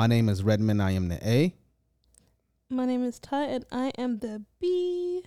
[0.00, 0.80] My name is Redmond.
[0.80, 1.54] I am the A.
[2.70, 5.22] My name is Ty, and I am the B.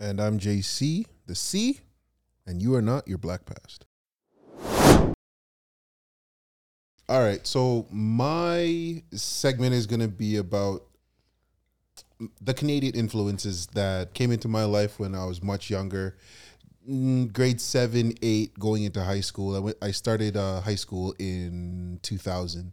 [0.00, 1.78] And I'm JC, the C,
[2.44, 3.86] and you are not your black past.
[7.08, 10.82] All right, so my segment is going to be about
[12.40, 16.16] the Canadian influences that came into my life when I was much younger,
[16.88, 19.54] Mm, grade seven, eight, going into high school.
[19.54, 19.76] I went.
[19.82, 22.72] I started uh, high school in 2000.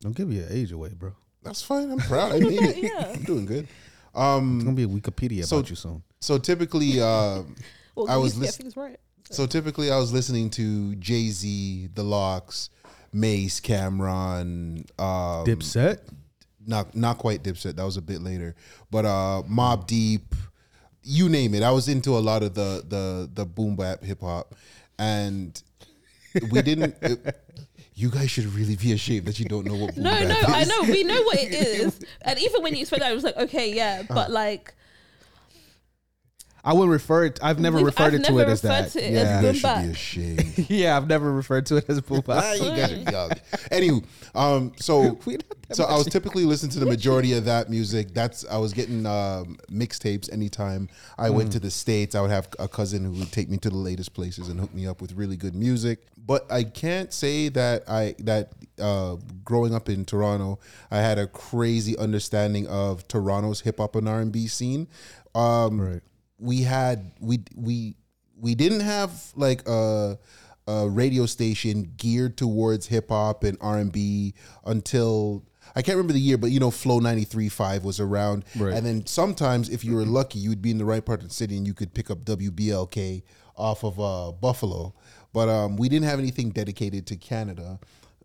[0.00, 1.12] Don't give your age away, bro.
[1.42, 1.90] That's fine.
[1.90, 2.32] I'm proud.
[2.32, 2.76] I made it.
[2.82, 3.12] Yeah.
[3.14, 3.64] I'm doing good.
[3.64, 6.02] It's Um, gonna be a Wikipedia So- about you soon.
[6.20, 7.54] so typically, um,
[7.94, 8.98] Well, I was used to get right.
[9.30, 12.70] So typically, I was listening to Jay Z, The LOX,
[13.12, 15.98] Mase, Cam'ron, um, Dipset.
[16.66, 17.76] Not not quite Dipset.
[17.76, 18.54] That was a bit later,
[18.90, 20.34] but uh, Mobb Deep,
[21.02, 21.62] you name it.
[21.62, 24.54] I was into a lot of the the the boom bap hip hop,
[24.98, 25.60] and
[26.50, 26.94] we didn't.
[27.02, 27.44] it-
[27.98, 30.44] you guys should really be ashamed that you don't know what No, no, is.
[30.46, 30.82] I know.
[30.82, 31.98] We know what it is.
[32.22, 34.02] And even when you explained that, I was like, okay, yeah.
[34.04, 34.14] Uh-huh.
[34.14, 34.72] But like,
[36.64, 37.38] I wouldn't refer it.
[37.42, 38.90] I've never We've- referred I've it to never it as referred that.
[38.92, 39.40] to it as You yeah.
[39.40, 39.84] boom guys should bap.
[39.84, 40.70] be ashamed.
[40.70, 42.42] yeah, I've never referred to it as boom bap.
[42.44, 43.30] Ah, you guys are young.
[43.70, 47.44] Anywho, um, so We not that so I was typically listening to the majority of
[47.44, 48.12] that music.
[48.14, 52.14] That's I was getting um, mixtapes anytime I went to the states.
[52.14, 54.72] I would have a cousin who would take me to the latest places and hook
[54.74, 56.06] me up with really good music.
[56.16, 60.58] But I can't say that I that uh, growing up in Toronto,
[60.90, 64.88] I had a crazy understanding of Toronto's hip hop and R and B scene.
[65.34, 66.00] Um, Right.
[66.38, 67.96] We had we we
[68.36, 70.18] we didn't have like a
[70.66, 75.44] a radio station geared towards hip hop and R and B until
[75.74, 78.44] I can't remember the year, but you know, Flow 93.5 was around.
[78.56, 78.74] Right.
[78.74, 81.28] And then sometimes if you were lucky, you would be in the right part of
[81.28, 83.22] the city and you could pick up WBLK
[83.56, 84.94] off of uh, Buffalo.
[85.32, 87.78] But um, we didn't have anything dedicated to Canada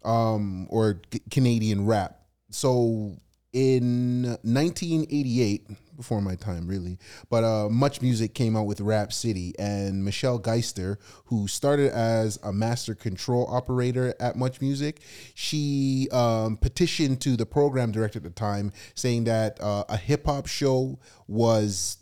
[0.06, 2.20] um, or C- Canadian rap.
[2.50, 3.18] So
[3.52, 6.98] in 1988, before my time really,
[7.30, 12.40] but uh, Much Music came out with Rap City, and Michelle Geister, who started as
[12.44, 15.02] a master control operator at Much Music,
[15.34, 20.26] she um, petitioned to the program director at the time saying that uh, a hip
[20.26, 21.98] hop show was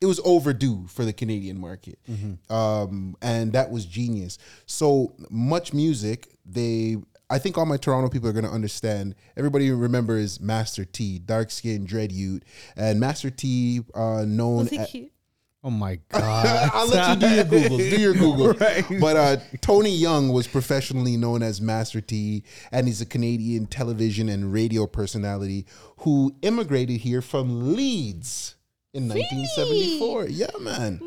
[0.00, 1.98] it was overdue for the Canadian market,
[2.50, 4.36] um, and that was genius.
[4.66, 6.28] So much music.
[6.44, 6.98] They,
[7.34, 9.14] I think, all my Toronto people are going to understand.
[9.36, 12.42] Everybody remembers Master T, dark skin, dread youth,
[12.76, 14.58] and Master T, uh, known.
[14.58, 15.10] was he at- cute?
[15.66, 16.70] Oh my god.
[16.74, 17.78] I'll let you do your Google.
[17.78, 18.52] Do your Google.
[18.52, 18.84] Right.
[19.00, 24.28] But uh, Tony Young was professionally known as Master T, and he's a Canadian television
[24.28, 25.64] and radio personality
[26.00, 28.56] who immigrated here from Leeds
[28.92, 30.26] in 1974.
[30.28, 31.00] Yeah, man.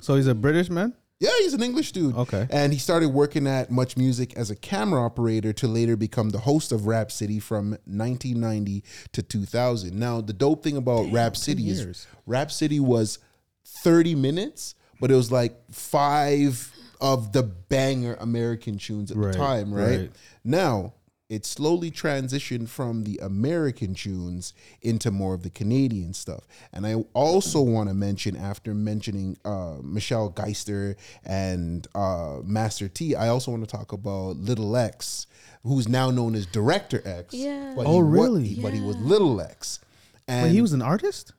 [0.00, 0.92] So he's a British man.
[1.22, 2.16] Yeah, he's an English dude.
[2.16, 2.48] Okay.
[2.50, 6.40] And he started working at Much Music as a camera operator to later become the
[6.40, 9.96] host of Rap City from 1990 to 2000.
[9.96, 12.08] Now, the dope thing about Rap City is.
[12.26, 13.20] Rap City was
[13.64, 19.38] 30 minutes, but it was like five of the banger American tunes at Right, the
[19.38, 19.98] time, right?
[20.00, 20.10] right.
[20.42, 20.94] Now,
[21.34, 26.42] it slowly transitioned from the American tunes into more of the Canadian stuff.
[26.74, 33.16] And I also want to mention, after mentioning uh, Michelle Geister and uh, Master T,
[33.16, 35.26] I also want to talk about Little X,
[35.62, 37.32] who's now known as Director X.
[37.34, 37.72] Yeah.
[37.76, 38.58] But Oh, he wa- really?
[38.60, 39.80] but he was Little X.
[40.28, 41.32] And Wait, he was an artist.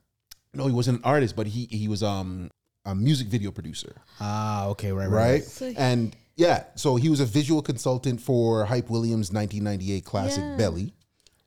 [0.55, 2.49] no, he wasn't an artist, but he he was um
[2.85, 5.31] a music video producer, Ah, okay, right, right.
[5.31, 5.43] right?
[5.43, 10.43] So he- and yeah, so he was a visual consultant for Hype Williams' 1998 classic
[10.43, 10.55] Yeah.
[10.57, 10.93] Belly,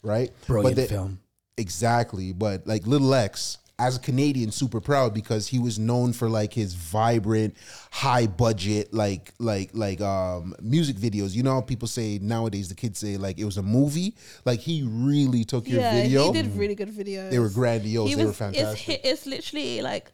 [0.02, 0.30] right?
[0.46, 1.20] Brilliant the- film.
[1.58, 6.28] Exactly, but like Little X, as a Canadian, super proud because he was known for
[6.28, 7.54] like his vibrant,
[7.90, 11.34] high budget, like like like um music videos.
[11.34, 14.14] You know, how people say nowadays the kids say like it was a movie.
[14.44, 16.30] Like he really took your yeah, video.
[16.32, 17.30] he did really good videos.
[17.30, 18.08] They were grandiose.
[18.10, 18.86] He they were was, it's, fantastic.
[18.86, 20.12] hi- it's literally like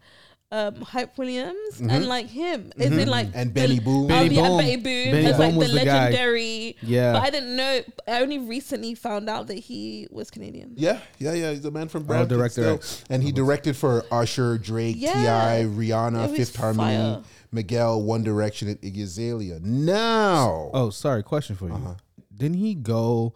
[0.52, 2.70] um, Hype Williams and like him.
[2.76, 3.38] It's in like Mm-hmm.
[3.38, 4.04] And the- Benny Boom.
[4.04, 4.58] Oh, Benny yeah, Boom.
[4.58, 5.10] Benny Boom.
[5.12, 6.04] Benny as like Boom the was the guy.
[6.04, 6.76] legendary.
[6.82, 7.12] Yeah.
[7.14, 7.80] But I didn't know.
[8.06, 10.74] I only recently found out that he was Canadian.
[10.76, 11.50] Yeah, yeah, yeah.
[11.52, 12.36] He's a man from Brampton.
[12.38, 13.06] director still.
[13.08, 15.14] And he directed for Usher, Drake, Yeah.
[15.14, 17.22] T.I., Rihanna, Fifth Harmony, fire.
[17.50, 19.58] Miguel, One Direction, and Iggy Azalea.
[19.62, 21.22] Now, Oh, sorry.
[21.22, 21.74] Question for you.
[21.74, 21.94] Uh-huh.
[22.36, 23.34] Didn't he go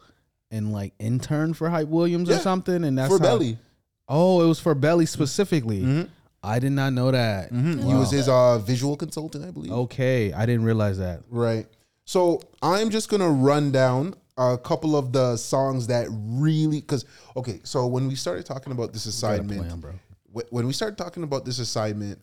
[0.50, 2.84] and like intern for Hype Williams or something?
[2.84, 3.58] And that's for how- Belly.
[4.08, 5.82] Oh, it was for Belly specifically.
[5.82, 6.08] Mhm.
[6.46, 7.50] I did not know that.
[7.52, 7.98] He Wow.
[7.98, 9.72] was his uh, visual consultant, I believe.
[9.72, 11.22] Okay, I didn't realize that.
[11.28, 11.66] Right.
[12.04, 17.04] So I'm just gonna run down a couple of the songs that really, because
[17.36, 19.92] okay, so when we started talking about this assignment, plan, bro.
[20.50, 22.18] when we started talking about this assignment,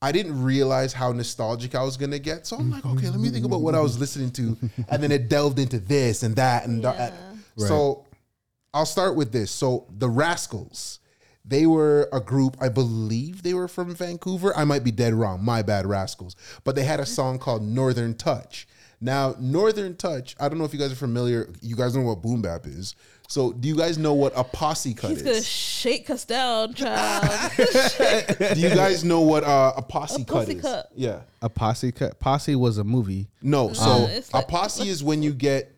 [0.00, 2.46] I didn't realize how nostalgic I was gonna get.
[2.46, 4.56] So I'm like, okay, let me think about what I was listening to,
[4.88, 7.12] and then it delved into this and that and that,
[7.56, 7.66] Yeah.
[7.66, 8.04] So
[8.72, 9.50] I'll start with this.
[9.50, 11.00] So the Rascalz,
[11.48, 14.54] they were a group, I believe they were from Vancouver.
[14.56, 15.42] I might be dead wrong.
[15.42, 16.36] My bad, Rascalz.
[16.64, 18.68] But they had a song called Northern Touch.
[19.00, 21.48] Now, Northern Touch, I don't know if you guys are familiar.
[21.62, 22.94] You guys know what boom bap is.
[23.28, 25.46] So do you guys know what a posse cut He's gonna is?
[25.46, 27.22] shake us down, child.
[27.56, 30.62] do you guys know what uh, a posse A cut posse is?
[30.62, 30.88] cut.
[30.96, 31.20] Yeah.
[31.42, 32.18] A posse cut.
[32.18, 33.28] Posse was a movie.
[33.42, 35.70] No, so Uh, it's a posse is when you get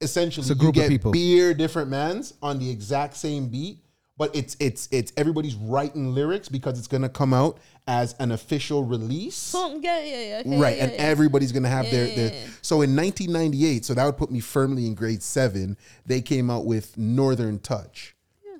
[0.00, 1.12] essentially It's a group you of get people.
[1.12, 3.78] beer different mans on the exact same beat,
[4.20, 7.56] but it's it's it's everybody's writing lyrics because it's gonna come out
[7.86, 9.34] as an official release.
[9.34, 10.38] Song, yeah, yeah, yeah.
[10.40, 10.98] Okay, Right, yeah, and yeah.
[10.98, 12.26] everybody's gonna have their, Yeah, their.
[12.34, 12.46] yeah, yeah.
[12.60, 15.78] So in 1998, so that would put me firmly in grade seven.
[16.04, 18.14] They came out with Northern Touch.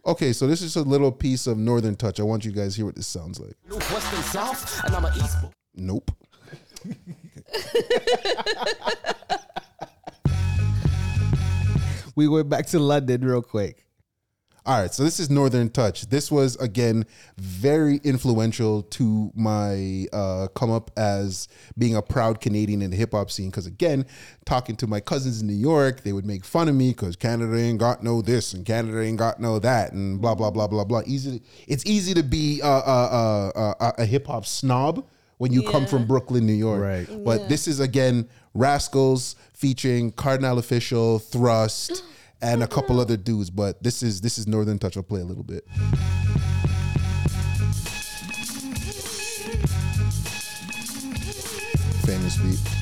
[0.07, 2.21] Okay, so this is a little piece of Northern Touch.
[2.21, 3.53] I want you guys to hear what this sounds like.
[3.83, 5.37] South, and I'm an East.
[5.75, 6.11] Nope.
[12.17, 13.87] We went back to London real quick.
[14.71, 16.03] All right, so this is Northern Touch.
[16.11, 17.05] This was again
[17.39, 23.11] very influential to my uh, come up as being a proud Canadian in the hip
[23.11, 23.51] hop scene.
[23.51, 24.07] Because again,
[24.45, 27.57] talking to my cousins in New York, they would make fun of me because Canada
[27.59, 30.85] ain't got no this and Canada ain't got no that and blah blah blah blah
[30.85, 31.03] blah.
[31.05, 35.05] Easy, it's easy to be uh, uh, uh, uh, a hip hop snob
[35.39, 36.81] when you come from Brooklyn, New York.
[36.81, 37.25] Right.
[37.25, 37.47] But Yeah.
[37.49, 42.05] this is again Rascalz featuring Kardinal Offishall, Thrust,
[42.43, 43.51] and a couple other dudes.
[43.51, 44.97] But this is this is Northern Touch.
[44.97, 45.67] I'll play a little bit.
[52.05, 52.80] Famous beat.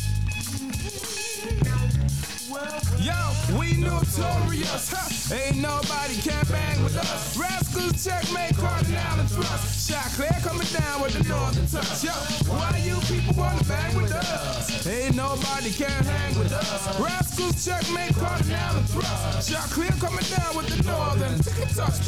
[3.00, 3.14] Yo,
[3.56, 4.90] we notorious.
[4.90, 5.34] Huh?
[5.34, 7.36] Ain't nobody can bang with us.
[7.36, 9.88] Rascalz checkmate, Kardinal and Thrust.
[9.88, 12.02] Choclair coming down with the northern touch.
[12.02, 12.10] Yo,
[12.50, 14.86] why you people wanna bang with us?
[14.86, 16.98] Ain't nobody can hang with us.
[16.98, 19.48] Rascalz checkmate, Kardinal and Thrust.
[19.48, 21.38] Choclair coming down with the northern.
[21.78, 22.04] Touch.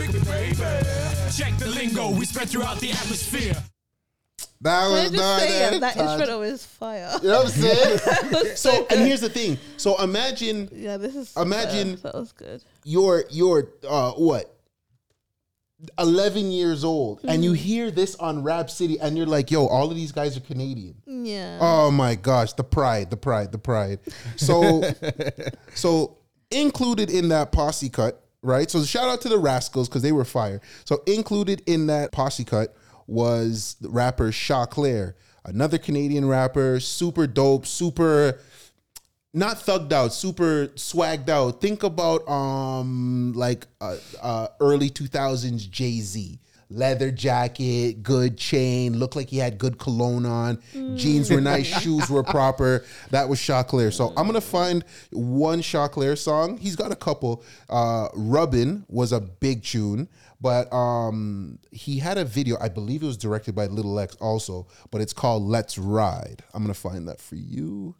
[1.39, 3.55] Check the lingo we spread throughout the atmosphere.
[4.63, 6.03] That Can I was just say, yeah, that Touch.
[6.03, 7.11] instrumental is fire.
[7.23, 7.99] You know what I'm saying?
[8.57, 9.57] so, and here's the thing.
[9.79, 11.35] So imagine Yeah, this is.
[11.37, 12.63] Imagine- that was good.
[12.85, 14.55] you're you're uh what
[15.99, 17.45] 11 years old and Mm.
[17.45, 20.41] you hear this on rap city and you're like yo all of these guys are
[20.41, 21.57] canadian Yeah.
[21.59, 23.99] oh my gosh the pride the pride the pride
[24.37, 24.83] so
[25.75, 26.19] so
[26.51, 30.27] included in that posse cut right so shout out to the Rascalz because they were
[30.27, 32.77] fire so included in that posse cut
[33.11, 35.15] was the rapper Choclair,
[35.45, 38.39] another Canadian rapper super dope super
[39.33, 41.61] not thugged out, super swagged out.
[41.61, 46.39] Think about um like uh, uh early 2000s Jay-Z.
[46.73, 50.63] Leather jacket, good chain, looked like he had good cologne on.
[50.95, 52.85] Jeans were nice, shoes were proper.
[53.11, 53.93] That was Choclair.
[53.93, 56.59] So I'm gonna find one Choclair song.
[56.59, 57.43] He's got a couple.
[57.69, 60.09] Uh Rubbin was a big tune,
[60.41, 64.67] but um he had a video, I believe it was directed by Little X also,
[64.91, 66.43] but it's called Let's Ride.
[66.55, 67.95] I'm gonna find that for you.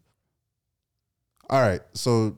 [1.49, 2.37] All right, so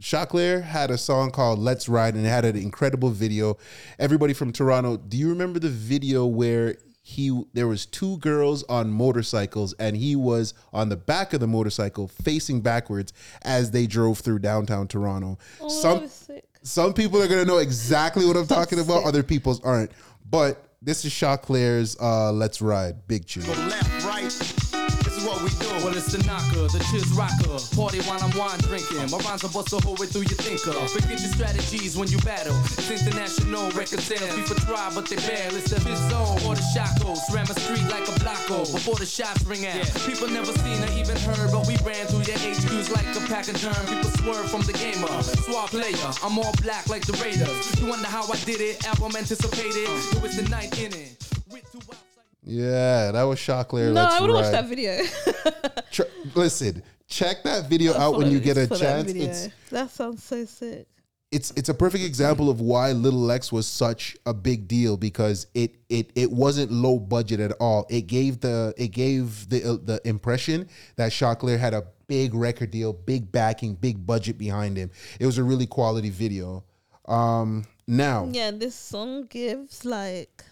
[0.00, 3.58] Choclair had a song called "Let's Ride" and it had an incredible video.
[3.98, 8.90] Everybody from Toronto, do you remember the video where he there was two girls on
[8.90, 13.12] motorcycles and he was on the back of the motorcycle facing backwards
[13.42, 15.38] as they drove through downtown Toronto?
[15.60, 16.44] Oh, Some that was sick.
[16.62, 19.04] Some people are gonna know exactly what I'm talking about.
[19.04, 19.92] Other people's aren't.
[20.28, 23.44] But this is Choclair's uh, "Let's Ride" big tune.
[23.44, 24.59] Go left, right.
[25.50, 25.84] This we do.
[25.84, 27.58] Well, it's the knocker, the chiz rocker.
[27.74, 29.10] Party while I'm wine drinking.
[29.10, 30.72] My rhymes will bust the whole way through your thinker.
[30.88, 32.54] Forget your strategies when you battle.
[32.78, 34.34] It's international record sales.
[34.34, 35.54] People try, but they bail.
[35.56, 37.20] It's the fifth zone or the shackles.
[37.32, 39.86] Ram a street like a blocko before the shots ring out.
[40.06, 43.48] People never seen or even heard, but we ran through your HQs like a pack
[43.48, 43.80] of germ.
[43.86, 45.10] People swerve from the gamer.
[45.22, 47.80] Swap player, I'm all black like the Raiders.
[47.80, 48.86] You wonder how I did it?
[48.86, 49.88] Album anticipated.
[50.14, 51.16] It was the ninth inning.
[51.50, 52.09] With two outside.
[52.50, 53.92] Yeah, that was Choclair.
[53.92, 54.98] No, I would watch that video.
[55.92, 56.02] Tr-
[56.34, 59.12] listen, check that video out when you get a that chance.
[59.12, 60.88] It's that sounds so sick.
[61.30, 65.46] it's it's a perfect example of why Little X was such a big deal because
[65.54, 67.86] it it it wasn't low budget at all.
[67.88, 72.72] It gave the it gave the uh, the impression that Choclair had a big record
[72.72, 74.90] deal, big backing, big budget behind him.
[75.20, 76.64] It was a really quality video.
[77.06, 80.42] Um now Yeah, this song gives like.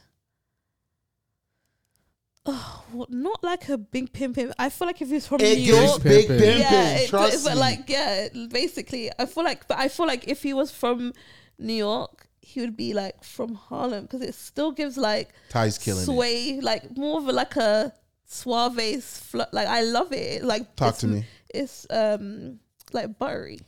[2.51, 4.53] Oh, what- not like a big pimpin'.
[4.59, 6.39] I feel like if it's from it New York, big Pimpin'.
[6.41, 7.61] pimpin', yeah, it, trust but me.
[7.61, 11.13] like yeah, basically, I feel like, but I feel like if he was from
[11.59, 16.03] New York, he would be like from Harlem because it still gives like Ty's killing
[16.03, 16.07] it.
[16.07, 17.93] sway, like more of a, like a
[18.25, 20.43] suave fl- Like I love it.
[20.43, 21.27] Like Talk to me.
[21.51, 22.61] It's um
[22.95, 23.59] like buttery.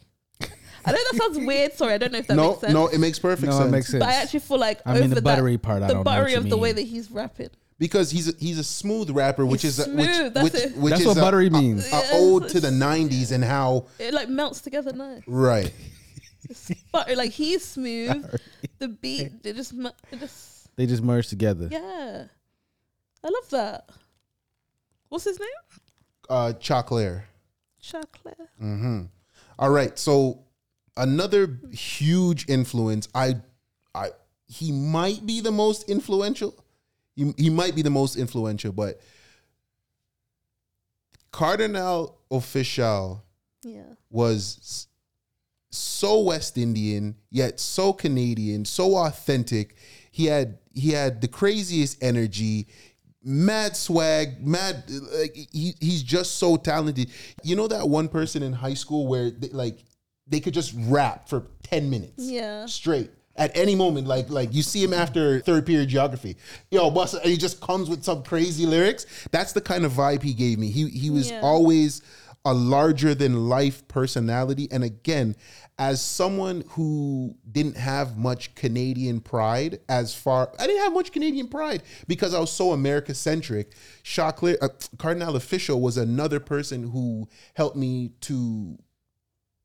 [0.87, 1.75] I know that sounds weird.
[1.75, 2.73] Sorry, I don't know if that no, makes sense.
[2.73, 3.69] no, it makes perfect No, sense.
[3.69, 4.01] it makes sense.
[4.03, 5.97] But I actually feel like I mean, over the that- buttery part, I the don't
[5.97, 7.51] know what buttery you of the way that he's rapping.
[7.81, 10.63] Because he's a, he's a smooth rapper, which He's is a, which smooth, that's which,
[10.63, 10.77] it.
[10.77, 11.87] which That's is what a, buttery a- means.
[11.87, 15.23] A, Yes, ode to the '90s and how It like melts together nice.
[15.27, 15.73] right.
[16.93, 18.39] But like he's smooth.
[18.79, 21.69] the beat, it just, mu- it just, They just merged together.
[21.71, 22.25] yeah.
[23.23, 23.89] I love that.
[25.09, 25.49] What's his name?
[26.29, 27.23] Uh, Choclair.
[27.81, 28.39] Chocolate.
[28.63, 29.03] Mm-hmm.
[29.59, 29.99] All right.
[29.99, 30.45] So
[30.97, 33.09] another huge influence.
[33.15, 33.37] I,
[33.95, 34.11] I,
[34.47, 36.55] he might be the most influential.
[37.21, 38.99] He, he might be the most influential, but
[41.33, 43.21] Kardinal Offishall
[43.63, 43.83] Yeah.
[44.09, 44.87] was
[45.71, 49.77] so West Indian yet so Canadian, so authentic.
[50.11, 52.69] He had he had the craziest energy,
[53.23, 57.11] mad swag, mad like he, he's just so talented.
[57.43, 59.85] You know that one person in high school where they, like
[60.27, 62.65] they could just rap for 10 minutes Yeah.
[62.67, 66.37] straight at any moment like like you see him after third period geography.
[66.71, 69.07] Yo bust and he just comes with some crazy lyrics.
[69.33, 70.71] That's the kind of vibe he gave me.
[70.71, 71.41] He he was Yeah.
[71.41, 72.03] always
[72.45, 74.69] a larger than life personality.
[74.71, 75.35] And again
[75.79, 81.49] as someone who didn't have much Canadian pride as far I didn't have much Canadian
[81.49, 83.73] pride because I was so America centric
[84.05, 84.69] Choclair uh,
[84.99, 88.77] Kardinal Offishall was another person who helped me to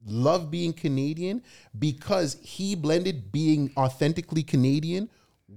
[0.05, 1.41] love being Canadian
[1.77, 5.09] because he blended being authentically Canadian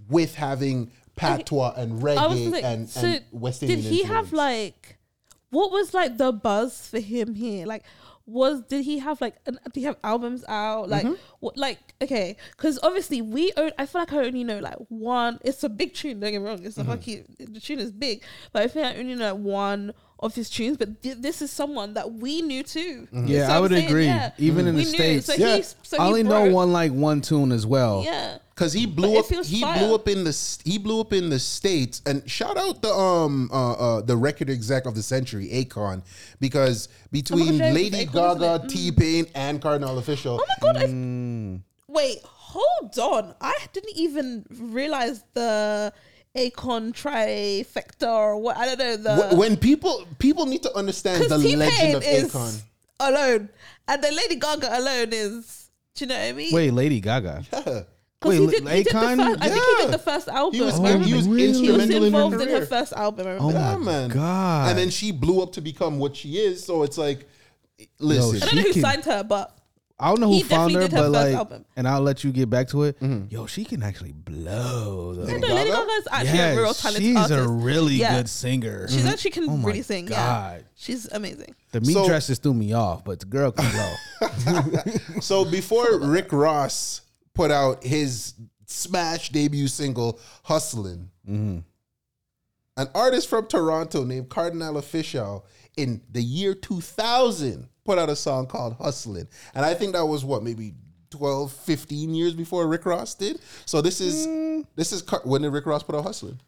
[0.09, 4.99] with having patois and reggae gonna and, so and West did Indian he have like,
[5.51, 7.67] what was like the buzz for him here?
[7.67, 7.85] Like,
[8.29, 11.15] was did he have like an, did he have albums out like Mm-hmm.
[11.41, 15.39] what like okay because obviously we own I feel like I only know like one
[15.43, 16.91] it's a big tune don't get me wrong it's a Mm-hmm.
[16.91, 20.35] fucking the tune is big but I feel like I only know like one of
[20.35, 23.29] his tunes but th- this is someone that we knew too Mm-hmm.
[23.29, 23.87] Yeah, what I would saying?
[23.87, 24.05] agree.
[24.07, 24.33] Yeah.
[24.37, 24.89] Even in the knew.
[24.91, 25.57] states, so Yeah.
[25.57, 28.03] he's so I he only know one like one tune as well.
[28.05, 29.45] yeah Cause he blew it up.
[29.47, 29.79] He fire.
[29.79, 32.03] blew up in the he blew up in the states.
[32.07, 36.03] And shout out the um uh, uh the record exec of the century, Akon,
[36.41, 38.69] because between yeah, it's Lady Akon, Gaga, isn't?
[38.69, 41.61] T Pain, and Kardinal Offishall, oh my god Mm.
[41.87, 43.35] Wait, hold on.
[43.41, 45.93] I didn't even realize the
[46.35, 51.27] Akon trifecta or what I don't know the when people people need to understand the
[51.29, 52.63] because T legend of is Akon.
[52.99, 53.49] alone,
[53.87, 55.71] and the Lady Gaga alone is.
[55.95, 56.53] Do you know what I mean?
[56.53, 57.45] Wait, Lady Gaga.
[57.53, 57.83] Yeah.
[58.21, 59.17] 'Cause wait, he did, he did the Akon?
[59.17, 59.85] first, I think he Yeah.
[59.85, 60.55] did the first album.
[60.55, 61.53] He was Oh, he was really?
[61.53, 63.27] He was instrumental in her involved in her first album.
[63.29, 63.59] I Oh remember.
[63.59, 64.09] Yeah, my man.
[64.11, 64.69] god!
[64.71, 66.65] And then she blew up to become what she is.
[66.65, 67.29] So it's like,
[68.01, 69.55] listen, I don't know who can- signed her, but
[70.01, 71.65] I don't know he who found her, did her but first like, album.
[71.77, 72.99] and I'll let you get back to it.
[73.01, 73.35] Mm-hmm.
[73.35, 75.15] Yo, she can actually blow.
[75.15, 75.23] Though.
[75.25, 75.71] no, Lady Gaga?
[75.71, 77.39] Gaga is actually Yes, a real talented she's artist.
[77.41, 78.17] a really Yeah.
[78.17, 78.89] good singer.
[78.89, 80.09] She's actually can Oh really sing.
[80.09, 81.55] Yeah, she's amazing.
[81.73, 84.83] The meat So- dresses threw me off, but the girl can blow.
[85.21, 87.01] So before Rick Ross
[87.39, 88.35] put out his
[88.67, 91.59] smash debut single "Hustlin'," Mm-hmm.
[92.77, 95.45] an artist from Toronto named Kardinal Offishall
[95.77, 100.25] in the year 2000 put out a song called "Hustlin'," and I think that was
[100.25, 100.75] what maybe
[101.11, 103.39] 12, 15 years before Rick Ross did.
[103.67, 104.67] So this is Mm.
[104.75, 106.41] this is Car- when did Rick Ross put out "Hustlin'"?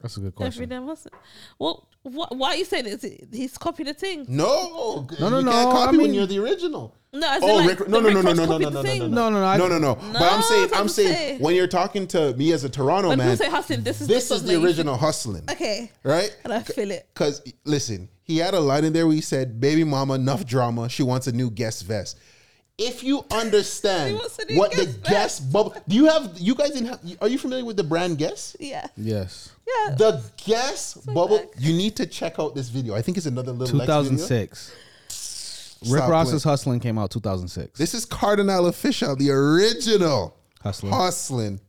[0.00, 0.68] That's a good Every question.
[0.70, 1.10] damn hustle.
[1.58, 3.04] Well, what, why are you saying this?
[3.30, 4.24] He's copied the thing.
[4.26, 6.96] No, No, no, you no, can't I copy when mean- you're the original.
[7.12, 8.44] No, as oh, in Oh, like, Rick, the no, no, Rick no, no, Ross no,
[8.44, 8.98] no, copied no, the no, no, thing.
[9.00, 9.94] no, No, no, no, I- no, no, no.
[9.96, 11.40] But I'm No, saying, that's what I'm I'm saying, saying.
[11.40, 14.06] when you're talking to me as a Toronto When man, people say hustling, this is
[14.06, 16.36] this the is song the that you original hustling, should- Okay, right?
[16.44, 17.08] and I feel it.
[17.12, 20.88] Because listen, he had a line in there where he said, "Baby mama, enough drama.
[20.88, 22.16] She wants a new guest vest."
[22.78, 25.10] If you She understand wants a new what the Guess vest.
[25.10, 26.32] guest bubble, do you have?
[26.38, 27.00] You guys didn't have?
[27.20, 28.56] Are you familiar with the brand Guess?
[28.60, 29.96] Yeah, Yes, yeah.
[29.96, 31.38] The Guess bubble.
[31.38, 31.48] back.
[31.58, 32.94] You need to check out this video.
[32.94, 34.02] I think it's another little X video.
[34.02, 34.70] 2006.
[35.82, 36.52] Rick Stop Ross's playing.
[36.52, 37.78] Hustling came out 2006.
[37.78, 40.92] This is Kardinal Offishall, the original Hustling.
[40.92, 41.60] hustling.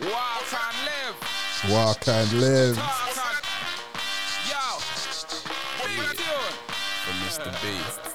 [0.00, 1.72] Walk and live.
[1.72, 2.76] Walk and live.
[2.76, 3.42] Wild time.
[4.48, 4.78] Yo.
[5.80, 6.54] What you doing?
[7.04, 7.50] For Mr.
[7.62, 8.13] B.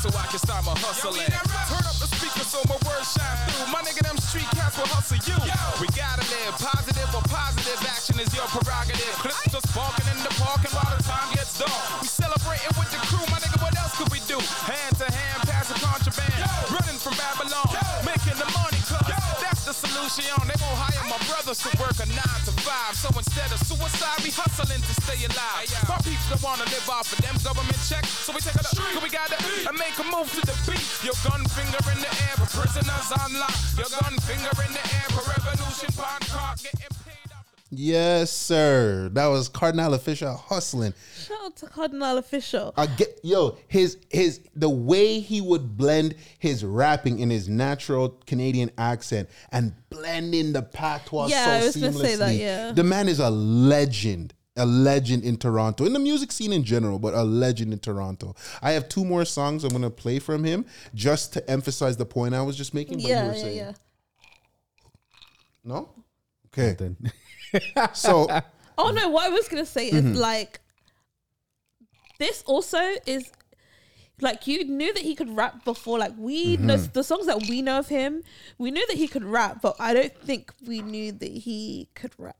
[0.00, 1.28] so I can start my hustling.
[1.28, 3.68] Turn up the speaker so my words shine through.
[3.68, 5.36] My nigga, them street cats will hustle you.
[5.76, 9.12] We gotta live positive or positive action is your prerogative.
[9.20, 12.00] Clips just sparking in the parking while the time gets dark.
[12.00, 13.60] We celebrating with the crew, my nigga.
[13.60, 14.40] What else could we do?
[14.64, 17.68] Hand to hand, passing contraband, running from Babylon,
[18.08, 18.80] making the money.
[18.88, 19.04] Cause
[19.44, 20.32] that's the solution.
[20.48, 22.79] They won't hire my brothers to work a nine to five.
[23.00, 25.72] So instead of suicide, we hustling to stay alive.
[25.88, 28.12] My people don't wanna live off of them government checks.
[28.28, 30.84] So we take a look, we gotta and make a move to the beat.
[31.00, 33.56] Your gun finger in the air, for prisoners on lock.
[33.80, 36.99] Your gun finger in the air, for revolution, pond car, getting.
[37.72, 39.08] Yes, sir.
[39.12, 40.92] That was Kardinal Offishall hustling.
[41.16, 42.72] Shout out to Kardinal Offishall.
[42.76, 48.08] I get yo his his the way he would blend his rapping in his natural
[48.26, 52.38] Canadian accent and blend in the patois Yeah, so I was gonna say that, seamlessly.
[52.40, 52.72] yeah.
[52.72, 54.34] The man is a legend.
[54.56, 58.34] A legend in Toronto, in the music scene in general, but a legend in Toronto.
[58.60, 62.34] I have two more songs I'm gonna play from him just to emphasize the point
[62.34, 62.96] I was just making.
[62.98, 63.56] But you Yeah, were yeah, saying.
[63.56, 63.72] yeah.
[65.64, 65.88] No?
[66.48, 66.76] Okay.
[67.52, 67.62] Then
[67.94, 68.28] So
[68.78, 70.12] Oh no, what I was gonna say Mm-hmm.
[70.12, 70.60] is like
[72.18, 73.30] this also is
[74.20, 75.98] like you knew that he could rap before.
[75.98, 76.92] Like we know Mm-hmm.
[76.92, 78.22] the songs that we know of him,
[78.58, 82.12] we knew that he could rap, but I don't think we knew that he could
[82.18, 82.36] rap.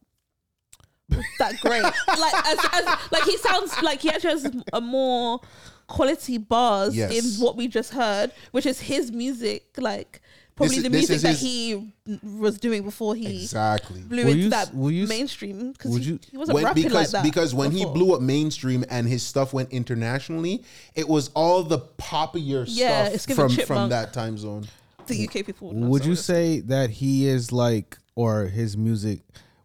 [1.39, 1.83] That great?
[2.19, 5.41] like as, as like he sounds like he actually has a more
[5.89, 7.11] quality bars Yes.
[7.39, 10.20] in what we just heard, which is his music, like
[10.61, 11.93] probably is- the music is that his- he
[12.39, 14.01] was doing before he exactly.
[14.01, 16.95] blew Will into you- that will you- mainstream because he, he wasn't When- rapping because
[16.95, 20.63] like that because when he blew up mainstream and his stuff went internationally,
[20.95, 24.67] it was all the poppier Yeah, stuff giving from from that time zone.
[25.07, 25.69] the UK people.
[25.69, 29.21] Would, know, would you say that he is like, or his music?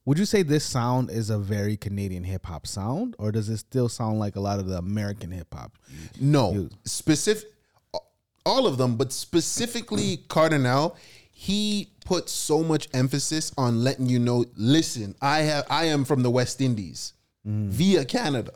[0.05, 3.57] Would you say this sound is a very Canadian hip hop sound, or does it
[3.57, 5.77] still sound like a lot of the American hip hop?
[6.19, 7.49] No, specific,
[8.45, 10.95] all of them, but specifically Kardinal.
[11.37, 14.45] He put so much emphasis on letting you know.
[14.55, 17.13] Listen, I have, I am from the West Indies
[17.45, 17.67] mm.
[17.67, 18.53] via Canada.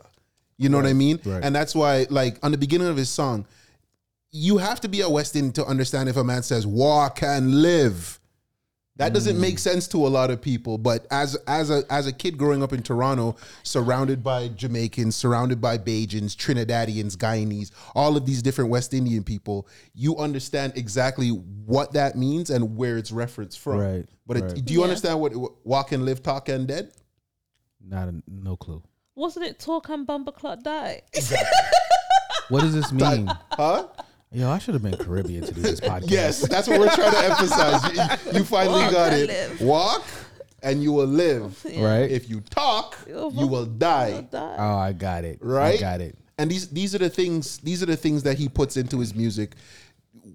[0.56, 1.20] You know what I mean?
[1.24, 1.42] right.
[1.42, 3.46] And that's why, like, on the beginning of his song,
[4.30, 7.62] you have to be a West Indian to understand if a man says "walk and
[7.62, 8.19] live."
[9.00, 9.40] That doesn't mm.
[9.40, 12.62] make sense to a lot of people, but as as a as a kid growing
[12.62, 18.68] up in Toronto, surrounded by Jamaicans, surrounded by Bajans, Trinidadians, Guyanese, all of these different
[18.68, 23.78] West Indian people, you understand exactly what that means and where it's referenced from.
[23.78, 24.84] Right, But it, do you Yeah.
[24.84, 26.92] understand what, what walk and live, talk and dead?
[27.82, 28.82] Not a, no clue.
[29.14, 31.00] Wasn't it talk and bumper clock die?
[32.50, 33.30] What does this mean?
[33.52, 33.86] Huh?
[34.32, 36.10] Yo, I should have been Caribbean to do this podcast.
[36.10, 38.22] Yes, that's what we're trying to emphasize.
[38.32, 39.28] You, you finally Walk got and it.
[39.28, 39.60] live.
[39.60, 40.04] Walk
[40.62, 41.64] and you will live.
[41.64, 42.08] right.
[42.10, 44.20] If you talk, You'll you will die.
[44.30, 44.56] die.
[44.58, 45.38] oh, I got it.
[45.40, 45.76] right?
[45.78, 46.16] I got it.
[46.38, 49.14] And these these are the things these are the things that he puts into his
[49.14, 49.56] music.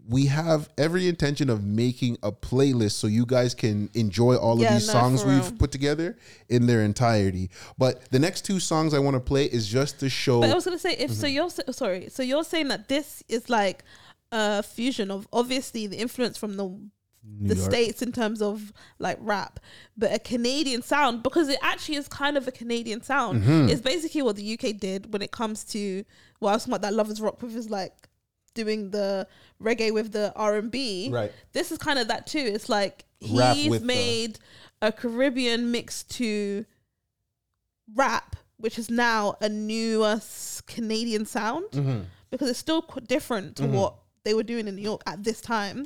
[0.08, 4.68] We have every intention of making a playlist so you guys can enjoy all Yeah,
[4.70, 5.52] of these songs we've real.
[5.58, 6.18] put together
[6.50, 7.50] in their entirety.
[7.78, 10.56] But the next two songs I want to play is just to show But I
[10.56, 11.20] was gonna say if Mm-hmm.
[11.22, 12.10] so, you're sorry.
[12.10, 13.84] So you're saying that this is like
[14.32, 16.80] a fusion of obviously the influence from the
[17.42, 17.72] the York.
[17.72, 19.60] states in terms of like rap,
[19.98, 23.42] but a Canadian sound because it actually is kind of a Canadian sound.
[23.42, 23.70] Mm-hmm.
[23.70, 26.04] It's basically what the UK did when it comes to
[26.40, 27.94] well, I was talking about that Lovers Rock with his like
[28.56, 29.28] doing the
[29.62, 31.10] reggae with the R and B.
[31.12, 31.32] Right.
[31.54, 32.40] This is kind of that too.
[32.40, 34.40] It's like Rap he's with the- made
[34.82, 36.66] a Caribbean mix to
[37.94, 40.20] rap, which is now a newer
[40.66, 42.00] Canadian sound Mm-hmm.
[42.32, 45.40] because it's still quite different to what they were doing in New York at this
[45.42, 45.86] time.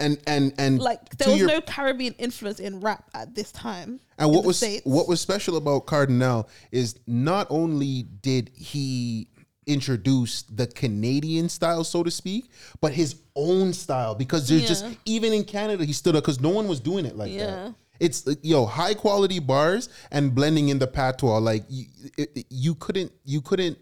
[0.00, 4.00] and and and Like there was your- no Caribbean influence in rap at this time.
[4.18, 4.84] And what was States.
[4.84, 9.28] what was special about Kardinal is not only did he
[9.68, 12.50] introduce the Canadian style, so to speak,
[12.80, 16.48] but his own style because there's just even in Canada he stood up because no
[16.48, 17.46] one was doing it like Yeah.
[17.46, 17.74] that.
[18.00, 23.12] It's yo high quality bars and blending in the patois like you, it- you couldn't
[23.24, 23.78] you couldn't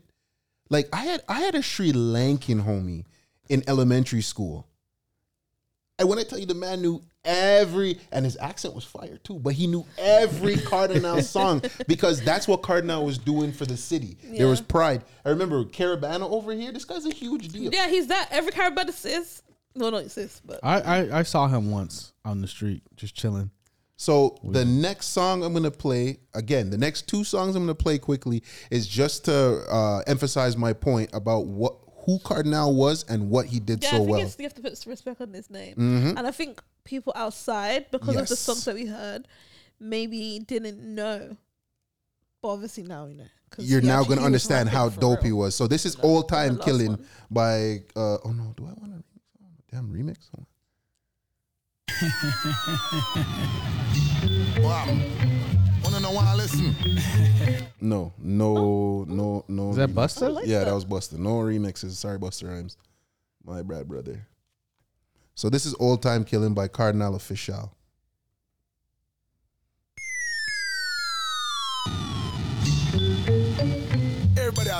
[0.71, 3.05] like I had I had a Sri Lankan homie
[3.49, 4.67] in elementary school.
[5.99, 9.39] And when I tell you the man knew every, and his accent was fire too,
[9.39, 14.17] but he knew every Kardinal song because that's what Kardinal was doing for the city.
[14.25, 15.05] There was pride.
[15.25, 16.73] I remember Caravana over here.
[16.73, 17.73] This guy's a huge deal.
[17.73, 18.29] Yeah, he's that.
[18.31, 19.43] Every Caribbean sis.
[19.75, 23.51] No, not sis, but I, I I saw him once on the street, just chilling.
[23.99, 27.99] So the next song I'm gonna play again, the next two songs I'm gonna play
[27.99, 33.47] quickly is just to uh, emphasize my point about what who Kardinal was and what
[33.47, 34.21] he did yeah, so I think well.
[34.21, 34.27] Mm-hmm.
[34.29, 35.75] it's, you have to put respect on his name.
[36.17, 39.27] And I think people outside, because of the songs that we heard,
[39.81, 41.37] maybe didn't know.
[42.41, 43.25] But obviously now we know.
[43.59, 45.55] You're now gonna understand how for dope he was.
[45.55, 47.07] So this is old time killing one.
[47.31, 49.03] by uh oh no, do I want to
[49.71, 50.29] damn remix?
[50.35, 50.47] Hold on.
[54.59, 54.87] Wow.
[56.07, 56.77] Wanna know why I listen?
[57.79, 59.05] No, no, oh.
[59.07, 59.71] no, no.
[59.71, 59.95] Is that remix.
[59.95, 60.33] Busta?
[60.33, 60.65] like yeah, that.
[60.67, 61.19] that was Busta.
[61.19, 61.91] No remixes.
[61.91, 62.77] Sorry, Busta Rhymes.
[63.45, 64.27] My bad, brother.
[65.35, 67.71] So this is old time killing by Kardinal Offishall.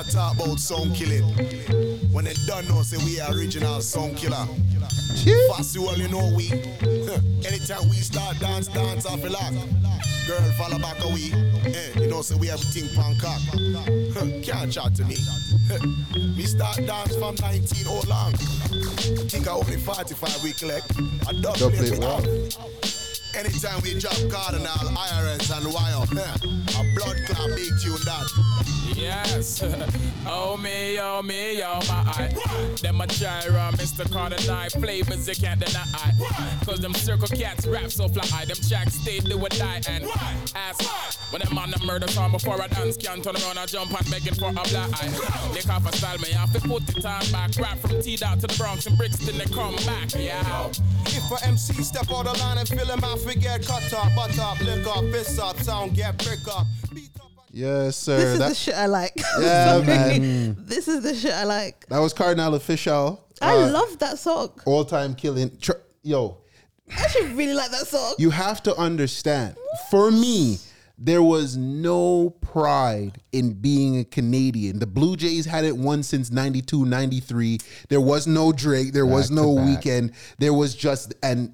[0.03, 1.23] Can't talk about sound killing.
[2.11, 4.45] When they done know, say we are original sound killer.
[5.49, 6.51] Fast you all, you know we.
[7.47, 9.51] Anytime we start dance, dance off a lot.
[10.27, 11.33] Girl, follow back a we.
[11.65, 13.41] Eh, you know, say we have everything pan cock.
[14.43, 15.17] Can't chat to me.
[16.35, 18.33] we start dance from 19 all long.
[18.33, 20.91] Think I only 45 we collect.
[21.27, 21.99] I dub Dub plate
[23.33, 23.73] plate, we wow.
[23.73, 23.73] have.
[23.73, 28.67] Anytime we drop Kardinal, IRS and Wire, eh, a blood clot big tune that.
[28.95, 29.63] Yes.
[30.27, 32.33] oh me, oh me, oh my eye.
[32.81, 34.09] Them a gyra, Mr.
[34.11, 36.11] Kardinal flavors you can't deny.
[36.65, 38.45] Cause them circle cats rap so fly.
[38.45, 40.05] Them jacks stay do or die and
[40.55, 40.83] ask.
[41.31, 44.09] When them on the murder song before I dance can't turn around and jump and
[44.09, 45.51] begging for a black eye.
[45.53, 47.51] Lick off a style me have to put it on back.
[47.59, 50.13] Rap from T down to the Bronx and Brixton they come back.
[50.15, 50.69] Yeah.
[51.05, 54.39] If a MC step out the line and fill him out, forget cut up, butt
[54.39, 56.65] up, lick up, fist up, sound get brick up.
[56.93, 58.17] Beat up Yes, sir.
[58.17, 59.13] This is That, the shit I like.
[59.39, 60.55] Yeah, man.
[60.67, 61.87] This is the shit I like.
[61.87, 63.19] that was Kardinal Offishall.
[63.41, 64.51] I Uh, love that song.
[64.65, 65.55] all time killing.
[65.59, 65.71] Tr-
[66.03, 66.37] Yo,
[66.89, 68.15] I actually really like that song.
[68.17, 69.55] you have to understand.
[69.91, 70.57] For me,
[70.97, 74.79] there was no pride in being a Canadian.
[74.79, 77.59] The Blue Jays hadn't won since 92, 93.
[77.89, 78.93] There was no Drake.
[78.93, 80.13] There was Back to no weekend.
[80.39, 81.53] There was just and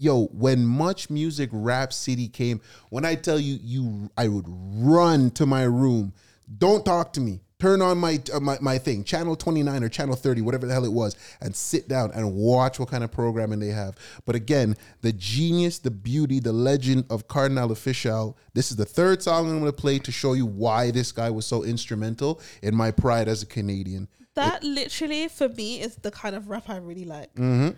[0.00, 5.30] yo, when Much Music Rap City came, when I tell you you I would run
[5.32, 6.12] to my room.
[6.58, 7.40] Don't talk to me.
[7.60, 10.86] Turn on my, uh, my my thing, channel 29 or channel 30, whatever the hell
[10.86, 13.96] it was, and sit down and watch what kind of programming they have.
[14.24, 18.34] But again, the genius, the beauty, the legend of Kardinal Offishall.
[18.54, 21.28] This is the third song I'm going to play to show you why this guy
[21.28, 24.08] was so instrumental in my pride as a Canadian.
[24.34, 27.34] That literally for me is the kind of rap I really like.
[27.34, 27.76] Mm-hmm.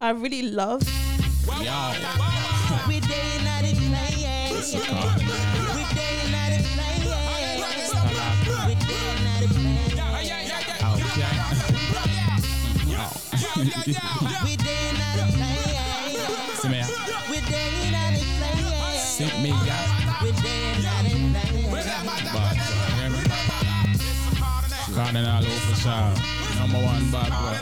[0.00, 0.82] I really love.
[1.46, 4.54] We day and night in playing.
[4.54, 4.70] We
[5.94, 7.04] day and night in playing.
[8.66, 9.84] We day and night in playing.
[14.44, 15.84] We day and night in playing.
[16.56, 16.80] See me,
[17.30, 19.00] We day and night in playing.
[19.00, 20.22] see me, yeah.
[20.22, 21.70] We day and night in playing.
[24.94, 26.14] Kardinal Offishall,
[26.58, 27.58] number one bad boy.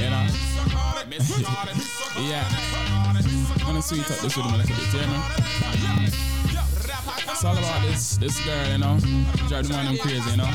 [0.00, 0.39] you know?
[2.18, 2.46] Yeah.
[3.60, 5.22] I'm gonna sweet up this rhythm a little bit, you know?
[7.28, 8.98] It's all about this this girl, you know?
[9.48, 10.48] Drive the man them crazy, you know?